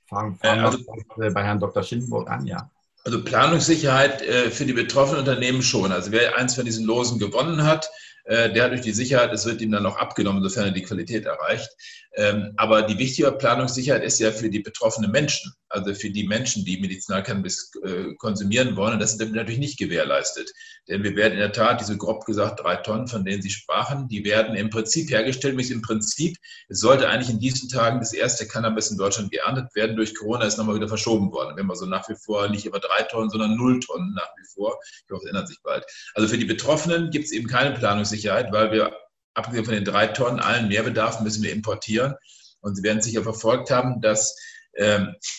Fangen, 0.08 0.36
fangen 0.38 0.66
also, 0.66 0.80
wir 1.18 1.32
bei 1.32 1.44
Herrn 1.44 1.60
Dr. 1.60 1.84
Schindenburg 1.84 2.30
an, 2.30 2.48
ja. 2.48 2.72
Also 3.10 3.24
Planungssicherheit 3.24 4.22
äh, 4.22 4.52
für 4.52 4.68
die 4.68 4.74
betroffenen 4.74 5.22
Unternehmen 5.22 5.64
schon. 5.64 5.92
Also 5.92 6.12
wer 6.12 6.38
eins 6.38 6.54
von 6.54 6.64
diesen 6.64 6.86
Losen 6.86 7.18
gewonnen 7.18 7.64
hat, 7.64 7.90
äh, 8.26 8.54
der 8.54 8.66
hat 8.66 8.72
durch 8.72 8.82
die 8.82 8.92
Sicherheit, 8.92 9.34
es 9.34 9.48
wird 9.48 9.62
ihm 9.62 9.72
dann 9.72 9.82
noch 9.82 9.98
abgenommen, 9.98 10.44
sofern 10.44 10.66
er 10.66 10.72
die 10.72 10.84
Qualität 10.84 11.26
erreicht. 11.26 11.72
Ähm, 12.14 12.54
aber 12.56 12.84
die 12.84 13.00
wichtige 13.00 13.32
Planungssicherheit 13.32 14.04
ist 14.04 14.20
ja 14.20 14.32
für 14.32 14.52
die 14.52 14.60
betroffenen 14.60 15.10
Menschen, 15.10 15.52
also 15.70 15.94
für 15.94 16.10
die 16.10 16.28
Menschen, 16.28 16.66
die 16.66 16.80
Medizinalcannabis 16.80 17.72
äh, 17.84 18.16
konsumieren 18.16 18.76
wollen. 18.76 19.00
Das 19.00 19.14
ist 19.14 19.20
natürlich 19.20 19.60
nicht 19.60 19.78
gewährleistet. 19.78 20.52
Denn 20.88 21.04
wir 21.04 21.16
werden 21.16 21.34
in 21.34 21.40
der 21.40 21.52
Tat, 21.52 21.80
diese 21.80 21.96
grob 21.96 22.26
gesagt 22.26 22.62
drei 22.62 22.78
Tonnen, 22.78 23.08
von 23.08 23.24
denen 23.24 23.42
Sie 23.42 23.52
sprachen, 23.52 24.08
die 24.08 24.24
werden 24.26 24.56
im 24.56 24.70
Prinzip 24.70 25.10
hergestellt. 25.12 25.54
Nämlich 25.54 25.72
im 25.72 25.82
Prinzip, 25.82 26.38
es 26.68 26.80
sollte 26.80 27.08
eigentlich 27.08 27.30
in 27.30 27.40
diesen 27.40 27.70
Tagen 27.70 28.00
das 28.00 28.14
erste 28.14 28.48
Cannabis 28.48 28.90
in 28.90 28.98
Deutschland 28.98 29.32
geerntet 29.32 29.74
werden. 29.76 29.96
Durch 29.96 30.16
Corona 30.16 30.46
ist 30.46 30.58
nochmal 30.58 30.76
wieder 30.76 30.88
verschoben 30.88 31.32
worden. 31.32 31.56
Wenn 31.56 31.68
wir 31.68 31.76
so 31.76 31.86
nach 31.86 32.10
wie 32.10 32.16
vor 32.16 32.50
nicht 32.50 32.66
über 32.66 32.80
drei 32.80 33.04
Tonnen, 33.04 33.30
sondern 33.30 33.56
null 33.56 33.80
Tonnen 33.80 34.14
nach 34.16 34.32
wie 34.38 34.48
vor. 34.54 34.80
Ich 35.06 35.12
hoffe, 35.12 35.24
es 35.26 35.30
ändert 35.30 35.48
sich 35.48 35.62
bald. 35.62 35.86
Also 36.16 36.28
für 36.28 36.38
die 36.38 36.46
Betroffenen 36.46 37.12
gibt 37.12 37.26
es 37.26 37.32
eben 37.32 37.48
keine 37.48 37.76
Planungssicherheit, 37.76 38.52
weil 38.52 38.72
wir 38.72 38.92
abgesehen 39.36 39.66
von 39.66 39.74
den 39.76 39.86
drei 39.86 40.08
Tonnen, 40.08 40.40
allen 40.40 40.68
Mehrbedarf 40.68 41.22
müssen 41.22 41.44
wir 41.44 41.52
importieren. 41.52 42.16
Und 42.62 42.76
Sie 42.76 42.84
werden 42.84 43.02
sicher 43.02 43.24
verfolgt 43.24 43.72
haben, 43.72 44.02
dass 44.02 44.36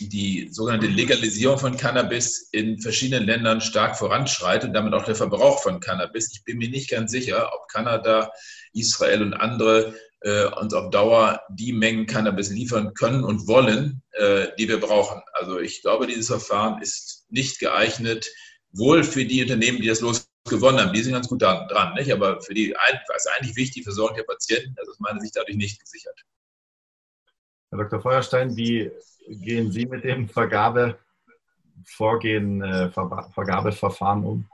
die 0.01 0.49
sogenannte 0.51 0.87
Legalisierung 0.87 1.59
von 1.59 1.77
Cannabis 1.77 2.49
in 2.53 2.79
verschiedenen 2.81 3.27
Ländern 3.27 3.61
stark 3.61 3.97
voranschreitet 3.97 4.69
und 4.69 4.75
damit 4.75 4.93
auch 4.93 5.05
der 5.05 5.15
Verbrauch 5.15 5.63
von 5.63 5.81
Cannabis. 5.81 6.31
Ich 6.33 6.45
bin 6.45 6.59
mir 6.59 6.69
nicht 6.69 6.91
ganz 6.91 7.11
sicher, 7.11 7.51
ob 7.55 7.69
Kanada, 7.69 8.31
Israel 8.73 9.23
und 9.23 9.35
andere 9.35 9.95
äh, 10.21 10.45
uns 10.47 10.75
auf 10.75 10.91
Dauer 10.91 11.43
die 11.51 11.73
Mengen 11.73 12.07
Cannabis 12.07 12.51
liefern 12.51 12.95
können 12.95 13.25
und 13.25 13.47
wollen, 13.47 14.03
äh, 14.13 14.49
die 14.59 14.69
wir 14.69 14.81
brauchen. 14.81 15.23
Also 15.33 15.59
ich 15.59 15.83
glaube, 15.83 16.07
dieses 16.07 16.27
Verfahren 16.27 16.83
ist 16.83 17.27
nicht 17.31 17.59
geeignet, 17.59 18.27
wohl 18.73 19.05
für 19.05 19.25
die 19.25 19.43
Unternehmen, 19.43 19.81
die 19.81 19.89
das 19.89 20.01
los 20.01 20.29
gewonnen 20.49 20.81
haben, 20.81 20.93
die 20.93 21.03
sind 21.03 21.13
ganz 21.13 21.29
gut 21.29 21.43
dran, 21.43 21.95
nicht? 21.95 22.13
aber 22.13 22.41
für 22.41 22.55
die, 22.55 22.75
was 23.09 23.27
eigentlich 23.27 23.57
wichtig, 23.57 23.75
die 23.75 23.83
Versorgung 23.85 24.17
der 24.17 24.25
Patienten, 24.25 24.75
das 24.75 24.89
ist 24.89 25.01
meiner 25.01 25.21
Sicht 25.21 25.37
dadurch 25.37 25.57
nicht 25.57 25.81
gesichert. 25.81 26.19
Herr 27.71 27.79
Dr. 27.79 28.01
Feuerstein, 28.01 28.55
wie 28.57 28.91
gehen 29.29 29.71
Sie 29.71 29.87
mit 29.87 30.03
dem 30.03 30.29
Vergabevorgehen, 30.29 32.63
äh, 32.63 32.91
Vergabeverfahren 32.91 34.25
um? 34.25 34.47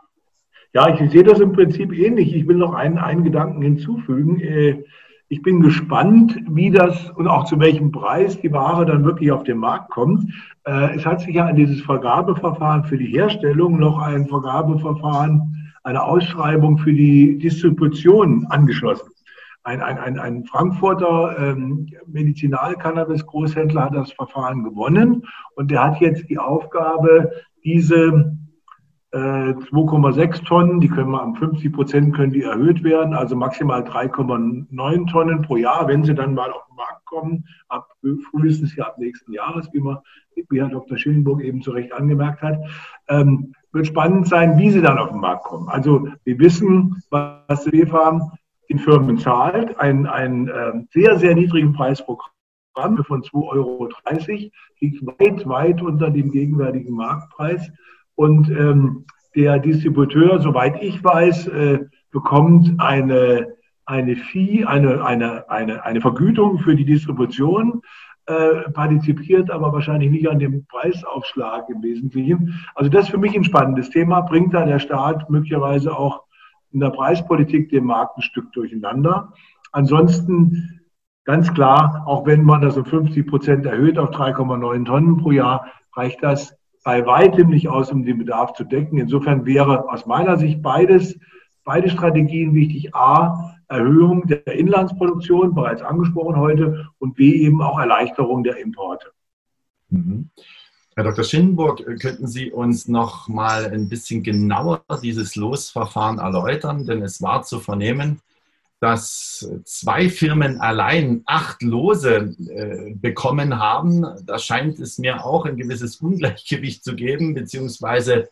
Ja, 0.75 0.95
ich 0.95 1.11
sehe 1.11 1.25
das 1.25 1.41
im 1.41 1.53
Prinzip 1.53 1.95
ähnlich. 1.95 2.35
Ich 2.35 2.47
will 2.47 2.57
noch 2.57 2.75
einen, 2.75 2.99
einen 2.99 3.25
Gedanken 3.25 3.63
hinzufügen. 3.63 4.39
Äh, 4.41 4.85
ich 5.29 5.41
bin 5.41 5.63
gespannt, 5.63 6.39
wie 6.47 6.71
das 6.71 7.09
und 7.13 7.27
auch 7.27 7.47
zu 7.47 7.59
welchem 7.59 7.91
Preis 7.91 8.39
die 8.39 8.53
Ware 8.53 8.85
dann 8.85 9.07
wirklich 9.07 9.33
auf 9.33 9.45
den 9.45 9.57
Markt 9.57 9.91
kommt. 9.91 10.31
Äh, 10.65 10.97
es 10.97 11.07
hat 11.07 11.23
sich 11.23 11.37
ja 11.37 11.47
an 11.47 11.57
dieses 11.57 11.81
Vergabeverfahren 11.81 12.85
für 12.85 12.99
die 12.99 13.07
Herstellung 13.07 13.79
noch 13.79 13.99
ein 13.99 14.27
Vergabeverfahren 14.27 15.73
eine 15.85 16.03
Ausschreibung 16.03 16.77
für 16.77 16.93
die 16.93 17.39
Distribution 17.39 18.45
angeschlossen. 18.51 19.09
Ein, 19.67 19.83
ein, 19.83 19.99
ein, 19.99 20.19
ein 20.21 20.45
Frankfurter 20.45 21.37
ähm, 21.39 21.89
Medizinal-Cannabis-Großhändler 22.07 23.87
hat 23.87 23.95
das 23.97 24.13
Verfahren 24.13 24.63
gewonnen 24.63 25.27
und 25.57 25.73
der 25.73 25.83
hat 25.83 26.01
jetzt 26.01 26.31
die 26.31 26.39
Aufgabe, 26.39 27.33
diese 27.65 28.37
2,6 29.13 30.45
Tonnen, 30.45 30.81
die 30.81 30.89
können 30.89 31.11
wir 31.11 31.23
am 31.23 31.35
50 31.35 31.73
Prozent 31.73 32.15
können 32.15 32.33
die 32.33 32.43
erhöht 32.43 32.85
werden, 32.85 33.15
also 33.15 33.35
maximal 33.35 33.83
3,9 33.83 35.11
Tonnen 35.11 35.43
pro 35.43 35.57
Jahr, 35.57 35.89
wenn 35.89 36.05
sie 36.05 36.15
dann 36.15 36.35
mal 36.35 36.53
auf 36.53 36.67
den 36.69 36.77
Markt 36.77 37.05
kommen, 37.07 37.45
ab 37.69 37.89
frühestens 38.31 38.77
ja 38.77 38.85
ab 38.85 38.99
nächsten 38.99 39.33
Jahres, 39.33 39.69
wie, 39.73 39.81
man, 39.81 39.99
wie 40.35 40.61
Herr 40.61 40.69
Dr. 40.69 40.99
Schillenburg 40.99 41.43
eben 41.43 41.63
zu 41.63 41.71
Recht 41.71 41.93
angemerkt 41.93 42.43
hat. 42.43 42.59
Ähm, 43.09 43.53
wird 43.73 43.87
spannend 43.87 44.29
sein, 44.29 44.59
wie 44.59 44.71
sie 44.71 44.83
dann 44.83 44.99
auf 44.99 45.11
den 45.11 45.21
Markt 45.21 45.45
kommen. 45.45 45.69
Also 45.69 46.09
wir 46.25 46.39
wissen, 46.39 47.03
was 47.11 47.65
die 47.65 47.73
WEFA 47.73 48.33
den 48.69 48.79
Firmen 48.79 49.19
zahlt, 49.19 49.79
ein, 49.79 50.07
ein 50.07 50.49
äh, 50.49 50.73
sehr, 50.91 51.19
sehr 51.19 51.35
niedrigen 51.35 51.73
Preis 51.73 52.05
pro 52.05 52.19
Gramm 52.75 53.03
von 53.05 53.23
2,30 53.23 53.33
Euro, 53.35 53.89
liegt 54.81 55.07
weit, 55.07 55.49
weit 55.49 55.83
unter 55.83 56.11
dem 56.11 56.31
gegenwärtigen 56.31 56.95
Marktpreis. 56.95 57.71
Und 58.15 58.51
ähm, 58.51 59.07
der 59.35 59.59
Distributeur, 59.59 60.41
soweit 60.41 60.83
ich 60.83 61.03
weiß, 61.03 61.49
äh, 61.49 61.87
bekommt 62.11 62.75
eine, 62.79 63.55
eine 63.85 64.17
Fee, 64.17 64.65
eine, 64.65 65.05
eine, 65.05 65.49
eine, 65.51 65.85
eine 65.85 66.01
Vergütung 66.01 66.59
für 66.59 66.75
die 66.75 66.85
Distribution, 66.85 67.83
äh, 68.27 68.71
partizipiert 68.73 69.51
aber 69.51 69.73
wahrscheinlich 69.73 70.11
nicht 70.11 70.29
an 70.29 70.39
dem 70.39 70.67
Preisaufschlag 70.67 71.69
im 71.69 71.83
Wesentlichen. 71.83 72.59
Also 72.75 72.91
das 72.91 73.05
ist 73.05 73.11
für 73.11 73.19
mich 73.19 73.37
ein 73.37 73.45
spannendes 73.45 73.91
Thema. 73.91 74.23
Bringt 74.23 74.53
da 74.53 74.65
der 74.65 74.81
Staat 74.81 75.31
möglicherweise 75.31 75.97
auch 75.97 76.26
in 76.77 76.81
der 76.81 76.91
Preispolitik 76.91 77.71
den 77.71 77.85
Markt 77.85 78.19
ein 78.19 78.23
Stück 78.23 78.53
durcheinander? 78.53 79.33
Ansonsten 79.73 80.83
ganz 81.25 81.53
klar, 81.55 82.03
auch 82.05 82.27
wenn 82.27 82.45
man 82.45 82.61
das 82.61 82.77
um 82.77 82.85
50 82.85 83.27
Prozent 83.27 83.65
erhöht 83.65 83.99
auf 83.99 84.11
3,9 84.11 84.85
Tonnen 84.85 85.17
pro 85.17 85.31
Jahr, 85.31 85.73
reicht 85.95 86.23
das 86.23 86.55
bei 86.85 87.07
weitem 87.07 87.49
nicht 87.49 87.71
aus, 87.71 87.91
um 87.91 88.05
den 88.05 88.19
Bedarf 88.19 88.53
zu 88.53 88.65
decken. 88.65 88.99
Insofern 88.99 89.47
wäre 89.47 89.89
aus 89.91 90.05
meiner 90.05 90.37
Sicht 90.37 90.61
beides, 90.61 91.19
beide 91.65 91.89
Strategien 91.89 92.55
wichtig. 92.55 92.95
A, 92.95 93.55
Erhöhung 93.69 94.27
der 94.27 94.47
Inlandsproduktion, 94.47 95.55
bereits 95.55 95.81
angesprochen 95.81 96.37
heute, 96.37 96.89
und 96.99 97.15
B, 97.15 97.37
eben 97.37 97.63
auch 97.63 97.79
Erleichterung 97.79 98.45
der 98.45 98.59
Importe. 98.59 99.13
Mhm. 99.89 100.29
Herr 100.99 101.05
Dr. 101.05 101.25
Schindenburg, 101.25 101.85
könnten 102.01 102.27
Sie 102.27 102.51
uns 102.51 102.89
noch 102.89 103.29
mal 103.29 103.67
ein 103.67 103.91
bisschen 103.91 104.23
genauer 104.23 104.83
dieses 105.03 105.37
Losverfahren 105.37 106.19
erläutern? 106.19 106.87
Denn 106.87 107.03
es 107.03 107.21
war 107.21 107.43
zu 107.43 107.61
vernehmen, 107.61 108.23
dass 108.81 109.47
zwei 109.65 110.09
Firmen 110.09 110.59
allein 110.59 111.23
acht 111.27 111.61
Lose 111.61 112.35
äh, 112.49 112.95
bekommen 112.95 113.59
haben. 113.59 114.07
Da 114.25 114.39
scheint 114.39 114.81
es 114.81 114.97
mir 114.97 115.23
auch 115.23 115.45
ein 115.45 115.59
gewisses 115.59 115.97
Ungleichgewicht 115.97 116.83
zu 116.83 116.97
geben, 116.97 117.35
beziehungsweise 117.35 118.31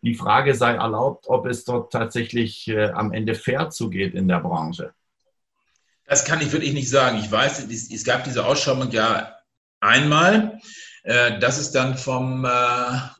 die 0.00 0.14
Frage 0.14 0.54
sei 0.54 0.74
erlaubt, 0.74 1.24
ob 1.26 1.46
es 1.46 1.64
dort 1.64 1.92
tatsächlich 1.92 2.68
äh, 2.68 2.90
am 2.90 3.12
Ende 3.12 3.34
fair 3.34 3.70
zugeht 3.70 4.14
in 4.14 4.28
der 4.28 4.38
Branche. 4.38 4.94
Das 6.06 6.24
kann 6.24 6.40
ich 6.40 6.52
wirklich 6.52 6.74
nicht 6.74 6.90
sagen. 6.90 7.18
Ich 7.18 7.32
weiß, 7.32 7.66
es, 7.68 7.90
es 7.90 8.04
gab 8.04 8.22
diese 8.22 8.46
Ausschreibung 8.46 8.92
ja 8.92 9.34
einmal. 9.80 10.60
Äh, 11.04 11.38
das 11.38 11.58
ist 11.58 11.72
dann 11.72 11.96
vom 11.96 12.46
äh, 12.46 12.48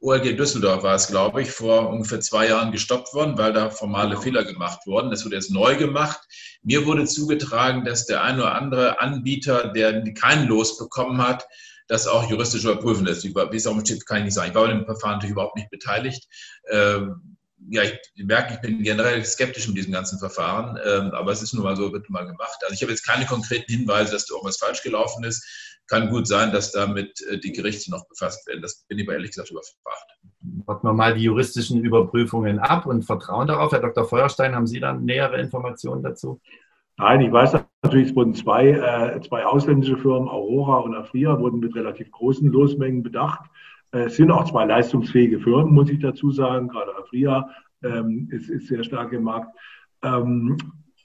ORG 0.00 0.36
Düsseldorf, 0.36 0.82
war 0.82 0.94
es, 0.94 1.06
glaube 1.06 1.42
ich, 1.42 1.50
vor 1.50 1.90
ungefähr 1.90 2.20
zwei 2.20 2.48
Jahren 2.48 2.72
gestoppt 2.72 3.12
worden, 3.12 3.36
weil 3.36 3.52
da 3.52 3.68
formale 3.70 4.16
Fehler 4.16 4.42
gemacht 4.44 4.86
wurden. 4.86 5.10
Das 5.10 5.24
wurde 5.24 5.36
jetzt 5.36 5.50
neu 5.50 5.76
gemacht. 5.76 6.20
Mir 6.62 6.86
wurde 6.86 7.04
zugetragen, 7.04 7.84
dass 7.84 8.06
der 8.06 8.22
ein 8.24 8.40
oder 8.40 8.54
andere 8.54 9.00
Anbieter, 9.00 9.68
der 9.68 10.02
keinen 10.14 10.48
Los 10.48 10.78
bekommen 10.78 11.18
hat, 11.18 11.46
das 11.86 12.06
auch 12.06 12.30
juristisch 12.30 12.64
überprüfen 12.64 13.04
lässt. 13.04 13.22
Wie 13.22 13.56
es 13.56 13.66
auch 13.66 13.78
steht, 13.80 14.06
kann 14.06 14.18
ich 14.18 14.24
nicht 14.24 14.34
sagen. 14.34 14.48
Ich 14.48 14.54
war 14.54 14.66
bei 14.66 14.72
dem 14.72 14.86
Verfahren 14.86 15.16
natürlich 15.16 15.32
überhaupt 15.32 15.56
nicht 15.56 15.68
beteiligt. 15.68 16.26
Ähm, 16.70 17.36
ja, 17.68 17.82
ich 17.82 17.98
merke, 18.16 18.54
ich 18.54 18.60
bin 18.60 18.82
generell 18.82 19.22
skeptisch 19.24 19.66
mit 19.68 19.76
diesem 19.76 19.92
ganzen 19.92 20.18
Verfahren, 20.18 20.78
ähm, 20.84 21.12
aber 21.12 21.32
es 21.32 21.42
ist 21.42 21.52
nun 21.54 21.64
mal 21.64 21.76
so, 21.76 21.92
wird 21.92 22.08
nun 22.08 22.12
mal 22.12 22.26
gemacht. 22.26 22.58
Also 22.62 22.74
ich 22.74 22.82
habe 22.82 22.92
jetzt 22.92 23.06
keine 23.06 23.26
konkreten 23.26 23.70
Hinweise, 23.70 24.12
dass 24.12 24.26
da 24.26 24.34
irgendwas 24.34 24.58
falsch 24.58 24.82
gelaufen 24.82 25.24
ist 25.24 25.73
kann 25.86 26.08
gut 26.08 26.26
sein, 26.26 26.52
dass 26.52 26.72
damit 26.72 27.20
äh, 27.30 27.38
die 27.38 27.52
Gerichte 27.52 27.90
noch 27.90 28.06
befasst 28.08 28.46
werden. 28.46 28.62
Das 28.62 28.84
bin 28.88 28.98
ich 28.98 29.06
aber 29.06 29.14
ehrlich 29.14 29.30
gesagt 29.30 29.50
überfragt. 29.50 30.18
Warten 30.66 30.86
wir 30.86 30.92
mal 30.92 31.14
die 31.14 31.24
juristischen 31.24 31.82
Überprüfungen 31.82 32.58
ab 32.58 32.86
und 32.86 33.04
vertrauen 33.04 33.48
darauf. 33.48 33.72
Herr 33.72 33.80
Dr. 33.80 34.04
Feuerstein, 34.04 34.54
haben 34.54 34.66
Sie 34.66 34.80
dann 34.80 35.04
nähere 35.04 35.40
Informationen 35.40 36.02
dazu? 36.02 36.40
Nein, 36.96 37.22
ich 37.22 37.32
weiß 37.32 37.58
natürlich, 37.82 38.10
es 38.10 38.16
wurden 38.16 38.34
zwei, 38.34 38.68
äh, 38.68 39.20
zwei 39.20 39.44
ausländische 39.44 39.96
Firmen, 39.96 40.28
Aurora 40.28 40.78
und 40.78 40.94
Afria, 40.94 41.38
wurden 41.40 41.58
mit 41.58 41.74
relativ 41.74 42.10
großen 42.10 42.48
Losmengen 42.50 43.02
bedacht. 43.02 43.50
Äh, 43.90 44.04
es 44.04 44.16
sind 44.16 44.30
auch 44.30 44.48
zwei 44.48 44.64
leistungsfähige 44.64 45.40
Firmen, 45.40 45.74
muss 45.74 45.90
ich 45.90 45.98
dazu 45.98 46.30
sagen. 46.30 46.68
Gerade 46.68 46.96
Afria 46.96 47.48
ähm, 47.82 48.28
ist, 48.30 48.48
ist 48.48 48.68
sehr 48.68 48.84
stark 48.84 49.12
im 49.12 49.24
Markt. 49.24 49.56
Ähm, 50.02 50.56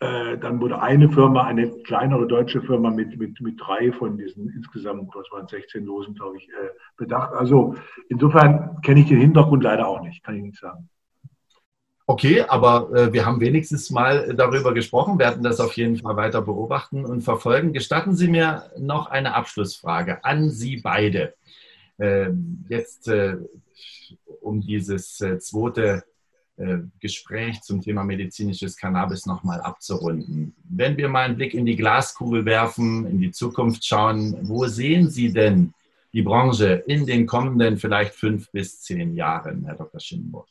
äh, 0.01 0.37
dann 0.37 0.61
wurde 0.61 0.81
eine 0.81 1.09
Firma, 1.09 1.43
eine 1.45 1.69
kleinere 1.83 2.25
deutsche 2.25 2.61
Firma 2.61 2.89
mit, 2.89 3.17
mit, 3.17 3.41
mit 3.41 3.59
drei 3.59 3.91
von 3.91 4.17
diesen 4.17 4.49
insgesamt, 4.49 5.13
was 5.13 5.29
waren 5.31 5.47
16 5.47 5.85
Losen, 5.85 6.15
glaube 6.15 6.37
ich, 6.37 6.47
äh, 6.49 6.69
bedacht. 6.95 7.33
Also 7.33 7.75
insofern 8.07 8.81
kenne 8.81 9.01
ich 9.01 9.07
den 9.07 9.19
Hintergrund 9.19 9.63
leider 9.63 9.87
auch 9.87 10.01
nicht, 10.01 10.23
kann 10.23 10.35
ich 10.35 10.43
nicht 10.43 10.59
sagen. 10.59 10.89
Okay, 12.05 12.41
aber 12.41 12.91
äh, 12.93 13.13
wir 13.13 13.25
haben 13.25 13.39
wenigstens 13.41 13.91
mal 13.91 14.33
darüber 14.33 14.73
gesprochen, 14.73 15.19
werden 15.19 15.43
das 15.43 15.59
auf 15.59 15.73
jeden 15.73 15.97
Fall 15.97 16.15
weiter 16.15 16.41
beobachten 16.41 17.05
und 17.05 17.21
verfolgen. 17.21 17.73
Gestatten 17.73 18.15
Sie 18.15 18.29
mir 18.29 18.71
noch 18.79 19.07
eine 19.07 19.35
Abschlussfrage 19.35 20.23
an 20.23 20.49
Sie 20.49 20.77
beide. 20.77 21.35
Ähm, 21.99 22.65
jetzt 22.69 23.09
äh, 23.09 23.35
um 24.41 24.61
dieses 24.61 25.19
äh, 25.21 25.39
zweite 25.39 26.03
Gespräch 26.99 27.61
zum 27.61 27.81
Thema 27.81 28.03
medizinisches 28.03 28.75
Cannabis 28.75 29.25
nochmal 29.25 29.61
abzurunden. 29.61 30.55
Wenn 30.69 30.97
wir 30.97 31.07
mal 31.07 31.25
einen 31.25 31.37
Blick 31.37 31.53
in 31.53 31.65
die 31.65 31.77
Glaskugel 31.77 32.45
werfen, 32.45 33.05
in 33.05 33.19
die 33.19 33.31
Zukunft 33.31 33.85
schauen, 33.85 34.35
wo 34.41 34.67
sehen 34.67 35.09
Sie 35.09 35.31
denn 35.31 35.73
die 36.13 36.21
Branche 36.21 36.83
in 36.87 37.05
den 37.05 37.27
kommenden 37.27 37.77
vielleicht 37.77 38.13
fünf 38.13 38.51
bis 38.51 38.81
zehn 38.81 39.15
Jahren, 39.15 39.63
Herr 39.65 39.75
Dr. 39.75 39.99
Schindenburg? 39.99 40.47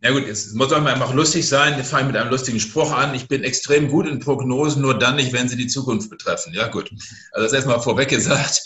Ja 0.00 0.12
gut, 0.12 0.28
es 0.28 0.54
muss 0.54 0.72
auch 0.72 0.84
einfach 0.84 1.12
lustig 1.12 1.48
sein. 1.48 1.76
Wir 1.76 1.84
fangen 1.84 2.06
mit 2.06 2.16
einem 2.16 2.30
lustigen 2.30 2.60
Spruch 2.60 2.92
an. 2.92 3.16
Ich 3.16 3.26
bin 3.26 3.42
extrem 3.42 3.88
gut 3.88 4.06
in 4.06 4.20
Prognosen, 4.20 4.80
nur 4.80 4.96
dann 4.96 5.16
nicht, 5.16 5.32
wenn 5.32 5.48
sie 5.48 5.56
die 5.56 5.66
Zukunft 5.66 6.08
betreffen. 6.08 6.54
Ja 6.54 6.68
gut, 6.68 6.90
also 7.32 7.44
das 7.44 7.52
erstmal 7.52 7.80
vorweg 7.80 8.08
gesagt. 8.08 8.62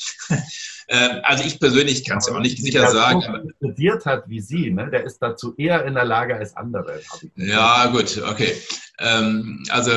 Ähm, 0.92 1.20
also 1.22 1.42
ich 1.44 1.58
persönlich 1.58 2.04
kann 2.04 2.18
es 2.18 2.26
ja 2.26 2.34
auch 2.34 2.40
nicht 2.40 2.62
sicher 2.62 2.86
sagen. 2.88 3.24
Aber 3.24 3.42
studiert 3.56 4.04
hat 4.04 4.28
wie 4.28 4.40
Sie, 4.40 4.70
ne? 4.70 4.90
der 4.90 5.04
ist 5.04 5.20
dazu 5.22 5.54
eher 5.56 5.86
in 5.86 5.94
der 5.94 6.04
Lage 6.04 6.36
als 6.36 6.54
andere. 6.54 7.00
Ja, 7.34 7.86
gut, 7.86 8.22
okay. 8.28 8.52
Ähm, 8.98 9.64
also 9.70 9.90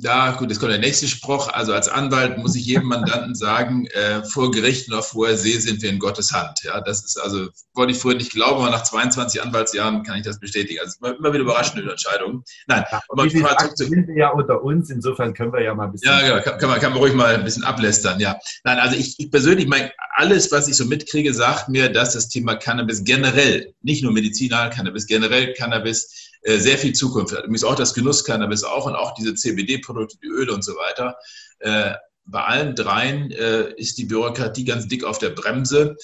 da, 0.00 0.32
gut, 0.32 0.50
jetzt 0.50 0.58
kommt 0.58 0.72
der 0.72 0.80
nächste 0.80 1.06
Spruch. 1.06 1.48
Also 1.52 1.72
als 1.72 1.88
Anwalt 1.88 2.36
muss 2.38 2.56
ich 2.56 2.66
jedem 2.66 2.88
Mandanten 2.88 3.34
sagen, 3.36 3.86
äh, 3.86 4.24
vor 4.24 4.50
Gericht 4.50 4.90
noch 4.90 5.04
vorher 5.04 5.36
See 5.36 5.56
sind 5.58 5.80
wir 5.82 5.88
in 5.88 6.00
Gottes 6.00 6.32
Hand. 6.32 6.58
Ja, 6.64 6.80
das 6.80 7.04
ist 7.04 7.16
also, 7.16 7.48
wollte 7.74 7.92
ich 7.92 7.98
früher 7.98 8.16
nicht 8.16 8.32
glauben, 8.32 8.60
aber 8.60 8.70
nach 8.70 8.82
22 8.82 9.40
Anwaltsjahren 9.40 10.02
kann 10.02 10.18
ich 10.18 10.24
das 10.24 10.40
bestätigen. 10.40 10.80
Also 10.80 10.98
immer 11.06 11.32
wieder 11.32 11.44
überraschende 11.44 11.88
Entscheidungen. 11.88 12.42
Nein, 12.66 12.84
ja, 12.90 13.00
aber 13.08 13.28
gesagt, 13.28 13.78
sind 13.78 14.08
wir 14.08 14.16
ja 14.16 14.30
unter 14.30 14.62
uns, 14.62 14.90
insofern 14.90 15.32
können 15.32 15.52
wir 15.52 15.62
ja 15.62 15.74
mal 15.74 15.84
ein 15.84 15.92
bisschen. 15.92 16.10
Ja, 16.10 16.20
genau, 16.20 16.42
kann, 16.42 16.58
kann, 16.58 16.70
man, 16.70 16.80
kann 16.80 16.92
man 16.92 17.00
ruhig 17.00 17.14
mal 17.14 17.34
ein 17.34 17.44
bisschen 17.44 17.64
ablästern, 17.64 18.18
ja. 18.18 18.36
Nein, 18.64 18.78
also 18.78 18.96
ich, 18.96 19.14
ich 19.18 19.30
persönlich 19.30 19.68
meine, 19.68 19.92
alles, 20.16 20.39
was 20.50 20.68
ich 20.68 20.76
so 20.76 20.84
mitkriege, 20.84 21.34
sagt 21.34 21.68
mir, 21.68 21.90
dass 21.90 22.14
das 22.14 22.28
Thema 22.28 22.54
Cannabis 22.54 23.04
generell, 23.04 23.74
nicht 23.82 24.02
nur 24.02 24.12
Medizinal 24.12 24.70
Cannabis, 24.70 25.06
generell 25.06 25.52
Cannabis 25.54 26.30
äh, 26.42 26.58
sehr 26.58 26.78
viel 26.78 26.94
Zukunft 26.94 27.32
hat. 27.32 27.44
Übrigens 27.44 27.64
auch 27.64 27.74
das 27.74 27.92
Genuss-Cannabis 27.92 28.64
auch 28.64 28.86
und 28.86 28.94
auch 28.94 29.14
diese 29.14 29.34
CBD-Produkte, 29.34 30.16
die 30.22 30.28
Öle 30.28 30.54
und 30.54 30.64
so 30.64 30.72
weiter. 30.72 31.16
Äh, 31.58 31.94
bei 32.24 32.44
allen 32.44 32.74
dreien 32.74 33.30
äh, 33.32 33.74
ist 33.74 33.98
die 33.98 34.04
Bürokratie 34.04 34.64
ganz 34.64 34.88
dick 34.88 35.04
auf 35.04 35.18
der 35.18 35.30
Bremse. 35.30 35.96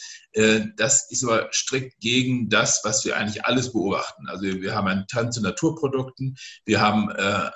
das 0.77 1.11
ist 1.11 1.25
aber 1.25 1.49
strikt 1.51 1.99
gegen 2.01 2.51
das, 2.51 2.81
was 2.85 3.07
wir 3.07 3.17
eigentlich 3.17 3.47
alles 3.47 3.73
beobachten. 3.73 4.29
Also 4.29 4.43
wir 4.43 4.75
haben 4.75 4.89
einen 4.89 5.07
Tanz 5.07 5.37
zu 5.37 5.41
Naturprodukten, 5.41 6.37
wir 6.67 6.81
haben 6.81 7.09
wir, 7.09 7.51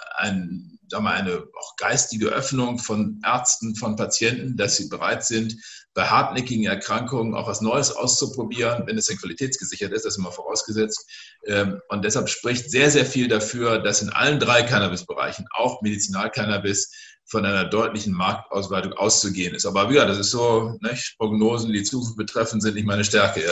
eine 1.07 1.45
auch 1.59 1.77
geistige 1.77 2.29
Öffnung 2.29 2.79
von 2.79 3.21
Ärzten, 3.25 3.77
von 3.77 3.97
Patienten, 3.97 4.57
dass 4.57 4.77
sie 4.77 4.89
bereit 4.89 5.25
sind, 5.27 5.57
bei 5.95 6.05
hartnäckigen 6.05 6.67
Erkrankungen 6.67 7.35
auch 7.35 7.49
was 7.49 7.61
Neues 7.61 7.91
auszuprobieren, 7.91 8.87
wenn 8.87 8.97
es 8.97 9.07
denn 9.07 9.19
qualitätsgesichert 9.19 9.93
ist, 9.93 10.05
das 10.05 10.15
ist 10.15 10.19
immer 10.19 10.33
vorausgesetzt. 10.33 11.09
Ähm, 11.47 11.81
und 11.89 12.05
deshalb 12.05 12.29
spricht 12.29 12.71
sehr, 12.71 12.91
sehr 12.91 13.05
viel 13.05 13.29
dafür, 13.29 13.79
dass 13.79 14.03
in 14.03 14.11
allen 14.11 14.39
drei 14.39 14.63
Cannabis-Bereichen, 14.63 15.47
auch 15.55 15.83
Medizinalcannabis, 15.83 16.93
von 17.27 17.45
einer 17.47 17.65
deutlichen 17.65 18.13
Marktausweitung 18.13 18.93
auszugehen 18.93 19.55
ist. 19.55 19.65
Aber 19.65 19.89
wieder, 19.89 20.05
das 20.05 20.19
ist 20.19 20.33
so, 20.33 20.77
nicht? 20.81 21.17
Prognosen, 21.17 21.73
die 21.73 21.85
Zukunft 21.85 22.17
betreffen, 22.17 22.61
sind 22.61 22.75
nicht 22.75 22.87
meine 22.87 23.05
Stärke. 23.05 23.43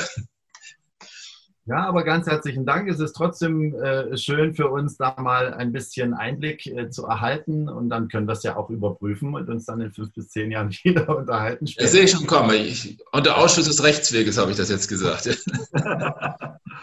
Ja, 1.69 1.87
aber 1.87 2.03
ganz 2.03 2.27
herzlichen 2.27 2.65
Dank. 2.65 2.89
Es 2.89 2.99
ist 2.99 3.13
trotzdem 3.13 3.75
äh, 3.75 4.17
schön 4.17 4.55
für 4.55 4.69
uns, 4.69 4.97
da 4.97 5.15
mal 5.19 5.53
ein 5.53 5.71
bisschen 5.71 6.15
Einblick 6.15 6.67
äh, 6.67 6.89
zu 6.89 7.05
erhalten 7.05 7.69
und 7.69 7.91
dann 7.91 8.09
können 8.09 8.27
wir 8.27 8.33
es 8.33 8.43
ja 8.43 8.57
auch 8.57 8.71
überprüfen 8.71 9.35
und 9.35 9.51
uns 9.51 9.67
dann 9.67 9.83
in 9.83 9.93
fünf 9.93 10.11
bis 10.15 10.31
zehn 10.31 10.51
Jahren 10.51 10.71
wieder 10.83 11.15
unterhalten. 11.15 11.67
Das 11.77 11.93
sehe 11.93 12.05
ich 12.05 12.11
schon 12.13 12.27
kommen. 12.27 12.53
Ich, 12.53 12.97
unter 13.13 13.37
Ausschuss 13.37 13.67
des 13.67 13.85
Rechtsweges 13.85 14.39
habe 14.39 14.51
ich 14.51 14.57
das 14.57 14.71
jetzt 14.71 14.89
gesagt. 14.89 15.27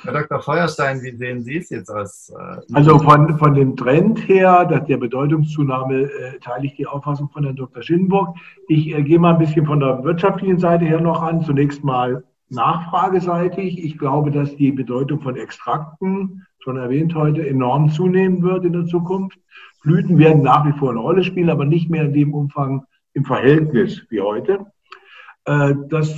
Herr 0.04 0.14
Dr. 0.14 0.40
Feuerstein, 0.40 1.02
wie 1.02 1.16
sehen 1.16 1.42
Sie 1.42 1.58
es 1.58 1.72
jetzt 1.72 1.90
aus? 1.90 2.30
Äh, 2.30 2.62
also 2.74 3.00
von, 3.00 3.40
von 3.40 3.56
dem 3.56 3.76
Trend 3.76 4.28
her, 4.28 4.66
dass 4.66 4.86
der 4.86 4.98
Bedeutungszunahme, 4.98 6.04
äh, 6.04 6.40
teile 6.44 6.68
ich 6.68 6.76
die 6.76 6.86
Auffassung 6.86 7.30
von 7.30 7.44
Herrn 7.44 7.56
Dr. 7.56 7.82
Schindenburg. 7.82 8.38
Ich 8.68 8.94
äh, 8.94 9.02
gehe 9.02 9.18
mal 9.18 9.34
ein 9.34 9.40
bisschen 9.40 9.66
von 9.66 9.80
der 9.80 10.04
wirtschaftlichen 10.04 10.60
Seite 10.60 10.86
her 10.86 11.02
noch 11.02 11.24
an. 11.24 11.44
Zunächst 11.44 11.84
mal 11.84 12.24
nachfrageseitig. 12.50 13.84
Ich 13.84 13.98
glaube, 13.98 14.32
dass 14.32 14.56
die 14.56 14.72
Bedeutung 14.72 15.22
von 15.22 15.36
Extrakten, 15.36 16.46
schon 16.60 16.78
erwähnt 16.78 17.14
heute, 17.16 17.48
enorm 17.48 17.90
zunehmen 17.90 18.42
wird 18.42 18.66
in 18.66 18.74
der 18.74 18.86
Zukunft. 18.86 19.38
Blüten 19.84 20.18
werden 20.18 20.42
nach 20.42 20.66
wie 20.66 20.78
vor 20.78 20.90
eine 20.92 21.00
Rolle 21.00 21.24
spielen, 21.24 21.50
aber 21.50 21.66
nicht 21.66 21.90
mehr 21.90 22.06
in 22.06 22.14
dem 22.14 22.34
Umfang 22.34 22.86
im 23.14 23.24
Verhältnis 23.26 24.06
wie 24.10 24.22
heute. 24.22 24.66
Äh, 25.46 25.76
das 25.90 26.14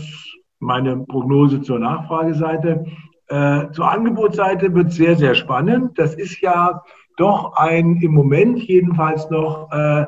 meine 0.60 0.98
Prognose 0.98 1.62
zur 1.62 1.80
Nachfrageseite. 1.80 2.86
Äh, 3.28 3.72
zur 3.72 3.92
Angebotsseite 3.92 4.74
wird 4.74 4.92
sehr, 4.92 5.16
sehr 5.16 5.36
spannend. 5.36 6.00
Das 6.00 6.16
ist 6.16 6.42
ja 6.42 6.82
doch 7.18 7.54
ein 7.56 7.98
im 7.98 8.14
Moment 8.14 8.60
jedenfalls 8.60 9.30
noch 9.30 9.72
äh, 9.72 10.06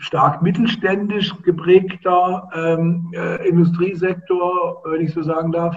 stark 0.00 0.42
mittelständisch 0.42 1.34
geprägter 1.42 2.48
ähm, 2.54 3.12
äh, 3.14 3.48
Industriesektor, 3.48 4.82
wenn 4.84 5.02
ich 5.02 5.12
so 5.12 5.22
sagen 5.22 5.52
darf. 5.52 5.76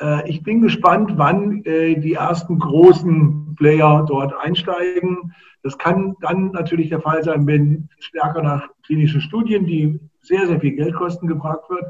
Äh, 0.00 0.28
ich 0.28 0.42
bin 0.42 0.60
gespannt, 0.60 1.12
wann 1.16 1.64
äh, 1.64 1.98
die 1.98 2.14
ersten 2.14 2.58
großen 2.58 3.54
Player 3.56 4.04
dort 4.08 4.34
einsteigen. 4.40 5.32
Das 5.62 5.76
kann 5.76 6.16
dann 6.20 6.52
natürlich 6.52 6.88
der 6.88 7.00
Fall 7.00 7.22
sein, 7.22 7.46
wenn 7.46 7.88
stärker 7.98 8.42
nach 8.42 8.68
klinischen 8.84 9.20
Studien, 9.20 9.66
die 9.66 10.00
sehr, 10.22 10.46
sehr 10.46 10.60
viel 10.60 10.72
Geld 10.72 10.94
kosten, 10.94 11.26
gefragt 11.26 11.68
wird. 11.68 11.84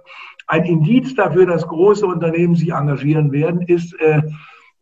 Ein 0.47 0.65
Indiz 0.65 1.15
dafür, 1.15 1.47
dass 1.47 1.67
große 1.67 2.07
Unternehmen 2.07 2.55
sich 2.55 2.73
engagieren 2.73 3.33
werden, 3.33 3.63
ist 3.63 3.95
äh, 4.01 4.23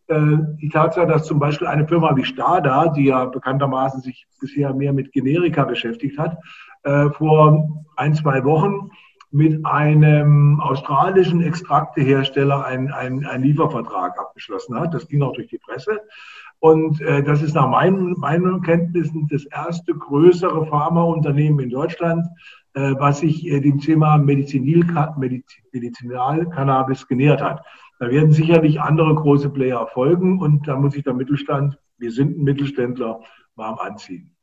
äh, 0.09 0.39
die 0.61 0.71
Tatsache, 0.71 1.07
dass 1.07 1.27
zum 1.27 1.39
Beispiel 1.39 1.67
eine 1.67 1.87
Firma 1.87 2.17
wie 2.17 2.25
Stada, 2.25 2.89
die 2.89 3.07
ja 3.07 3.27
bekanntermaßen 3.27 4.01
sich 4.01 4.27
bisher 4.41 4.73
mehr 4.73 4.95
mit 4.95 5.13
Generika 5.13 5.65
beschäftigt 5.65 6.19
hat, 6.19 6.39
äh, 6.85 7.11
vor 7.11 7.85
ein, 7.97 8.15
zwei 8.15 8.45
Wochen 8.45 8.91
mit 9.31 9.65
einem 9.67 10.59
australischen 10.61 11.43
Extraktehersteller 11.43 12.65
einen, 12.65 12.93
einen 12.93 13.43
Liefervertrag 13.43 14.19
abgeschlossen 14.19 14.79
hat. 14.79 14.95
Das 14.95 15.07
ging 15.07 15.23
auch 15.23 15.35
durch 15.35 15.49
die 15.49 15.59
Presse. 15.59 16.01
Und 16.61 17.01
äh, 17.01 17.23
das 17.23 17.41
ist 17.43 17.55
nach 17.55 17.69
meinen, 17.69 18.19
meinen 18.19 18.63
Kenntnissen 18.63 19.29
das 19.31 19.45
erste 19.45 19.95
größere 19.95 20.67
Pharmaunternehmen 20.67 21.61
in 21.61 21.71
Deutschland, 21.71 22.27
äh, 22.75 22.95
was 22.99 23.21
sich 23.21 23.47
äh, 23.47 23.61
dem 23.61 23.79
Thema 23.79 24.19
Medizinalcannabis 24.19 27.07
genähert 27.07 27.43
hat. 27.43 27.65
Da 28.01 28.11
werden 28.11 28.33
sicherlich 28.33 28.81
andere 28.81 29.15
große 29.15 29.51
Player 29.51 29.87
folgen 29.89 30.41
und 30.41 30.67
da 30.67 30.77
muss 30.77 30.95
sich 30.95 31.05
der 31.05 31.15
Mittelstand, 31.15 31.79
wir 31.99 32.11
sind 32.13 32.39
ein 32.39 32.45
Mittelständler, 32.45 33.21
warm 33.57 33.79
anziehen. 33.79 34.35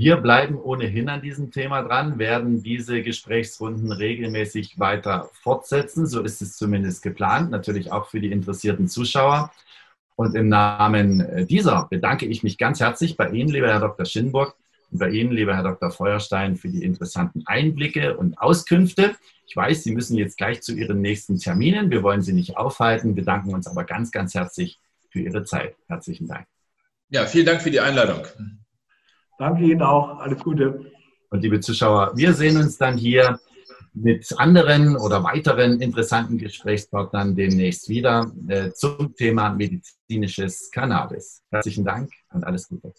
Wir 0.00 0.16
bleiben 0.16 0.58
ohnehin 0.58 1.10
an 1.10 1.20
diesem 1.20 1.50
Thema 1.50 1.82
dran, 1.82 2.18
werden 2.18 2.62
diese 2.62 3.02
Gesprächsrunden 3.02 3.92
regelmäßig 3.92 4.78
weiter 4.78 5.28
fortsetzen. 5.42 6.06
So 6.06 6.22
ist 6.22 6.40
es 6.40 6.56
zumindest 6.56 7.02
geplant, 7.02 7.50
natürlich 7.50 7.92
auch 7.92 8.08
für 8.08 8.18
die 8.18 8.32
interessierten 8.32 8.88
Zuschauer. 8.88 9.52
Und 10.16 10.34
im 10.34 10.48
Namen 10.48 11.46
dieser 11.46 11.86
bedanke 11.90 12.24
ich 12.24 12.42
mich 12.42 12.56
ganz 12.56 12.80
herzlich 12.80 13.18
bei 13.18 13.28
Ihnen, 13.28 13.50
lieber 13.50 13.68
Herr 13.68 13.80
Dr. 13.80 14.06
Schinburg, 14.06 14.56
und 14.90 15.00
bei 15.00 15.10
Ihnen, 15.10 15.32
lieber 15.32 15.54
Herr 15.54 15.64
Dr. 15.64 15.90
Feuerstein, 15.90 16.56
für 16.56 16.70
die 16.70 16.82
interessanten 16.82 17.42
Einblicke 17.44 18.16
und 18.16 18.38
Auskünfte. 18.38 19.16
Ich 19.46 19.54
weiß, 19.54 19.84
Sie 19.84 19.92
müssen 19.92 20.16
jetzt 20.16 20.38
gleich 20.38 20.62
zu 20.62 20.72
Ihren 20.72 21.02
nächsten 21.02 21.38
Terminen. 21.38 21.90
Wir 21.90 22.02
wollen 22.02 22.22
Sie 22.22 22.32
nicht 22.32 22.56
aufhalten, 22.56 23.14
bedanken 23.14 23.52
uns 23.52 23.66
aber 23.66 23.84
ganz, 23.84 24.12
ganz 24.12 24.32
herzlich 24.32 24.78
für 25.10 25.20
Ihre 25.20 25.44
Zeit. 25.44 25.76
Herzlichen 25.88 26.26
Dank. 26.26 26.46
Ja, 27.10 27.26
vielen 27.26 27.44
Dank 27.44 27.60
für 27.60 27.70
die 27.70 27.80
Einladung. 27.80 28.24
Danke 29.40 29.64
Ihnen 29.64 29.80
auch. 29.80 30.18
Alles 30.18 30.38
Gute. 30.44 30.92
Und 31.30 31.40
liebe 31.40 31.60
Zuschauer, 31.60 32.12
wir 32.14 32.34
sehen 32.34 32.58
uns 32.58 32.76
dann 32.76 32.98
hier 32.98 33.40
mit 33.94 34.38
anderen 34.38 34.98
oder 34.98 35.24
weiteren 35.24 35.80
interessanten 35.80 36.36
Gesprächspartnern 36.36 37.34
demnächst 37.34 37.88
wieder 37.88 38.30
äh, 38.48 38.70
zum 38.72 39.14
Thema 39.16 39.48
medizinisches 39.48 40.70
Cannabis. 40.70 41.42
Herzlichen 41.50 41.86
Dank 41.86 42.10
und 42.34 42.44
alles 42.44 42.68
Gute. 42.68 42.92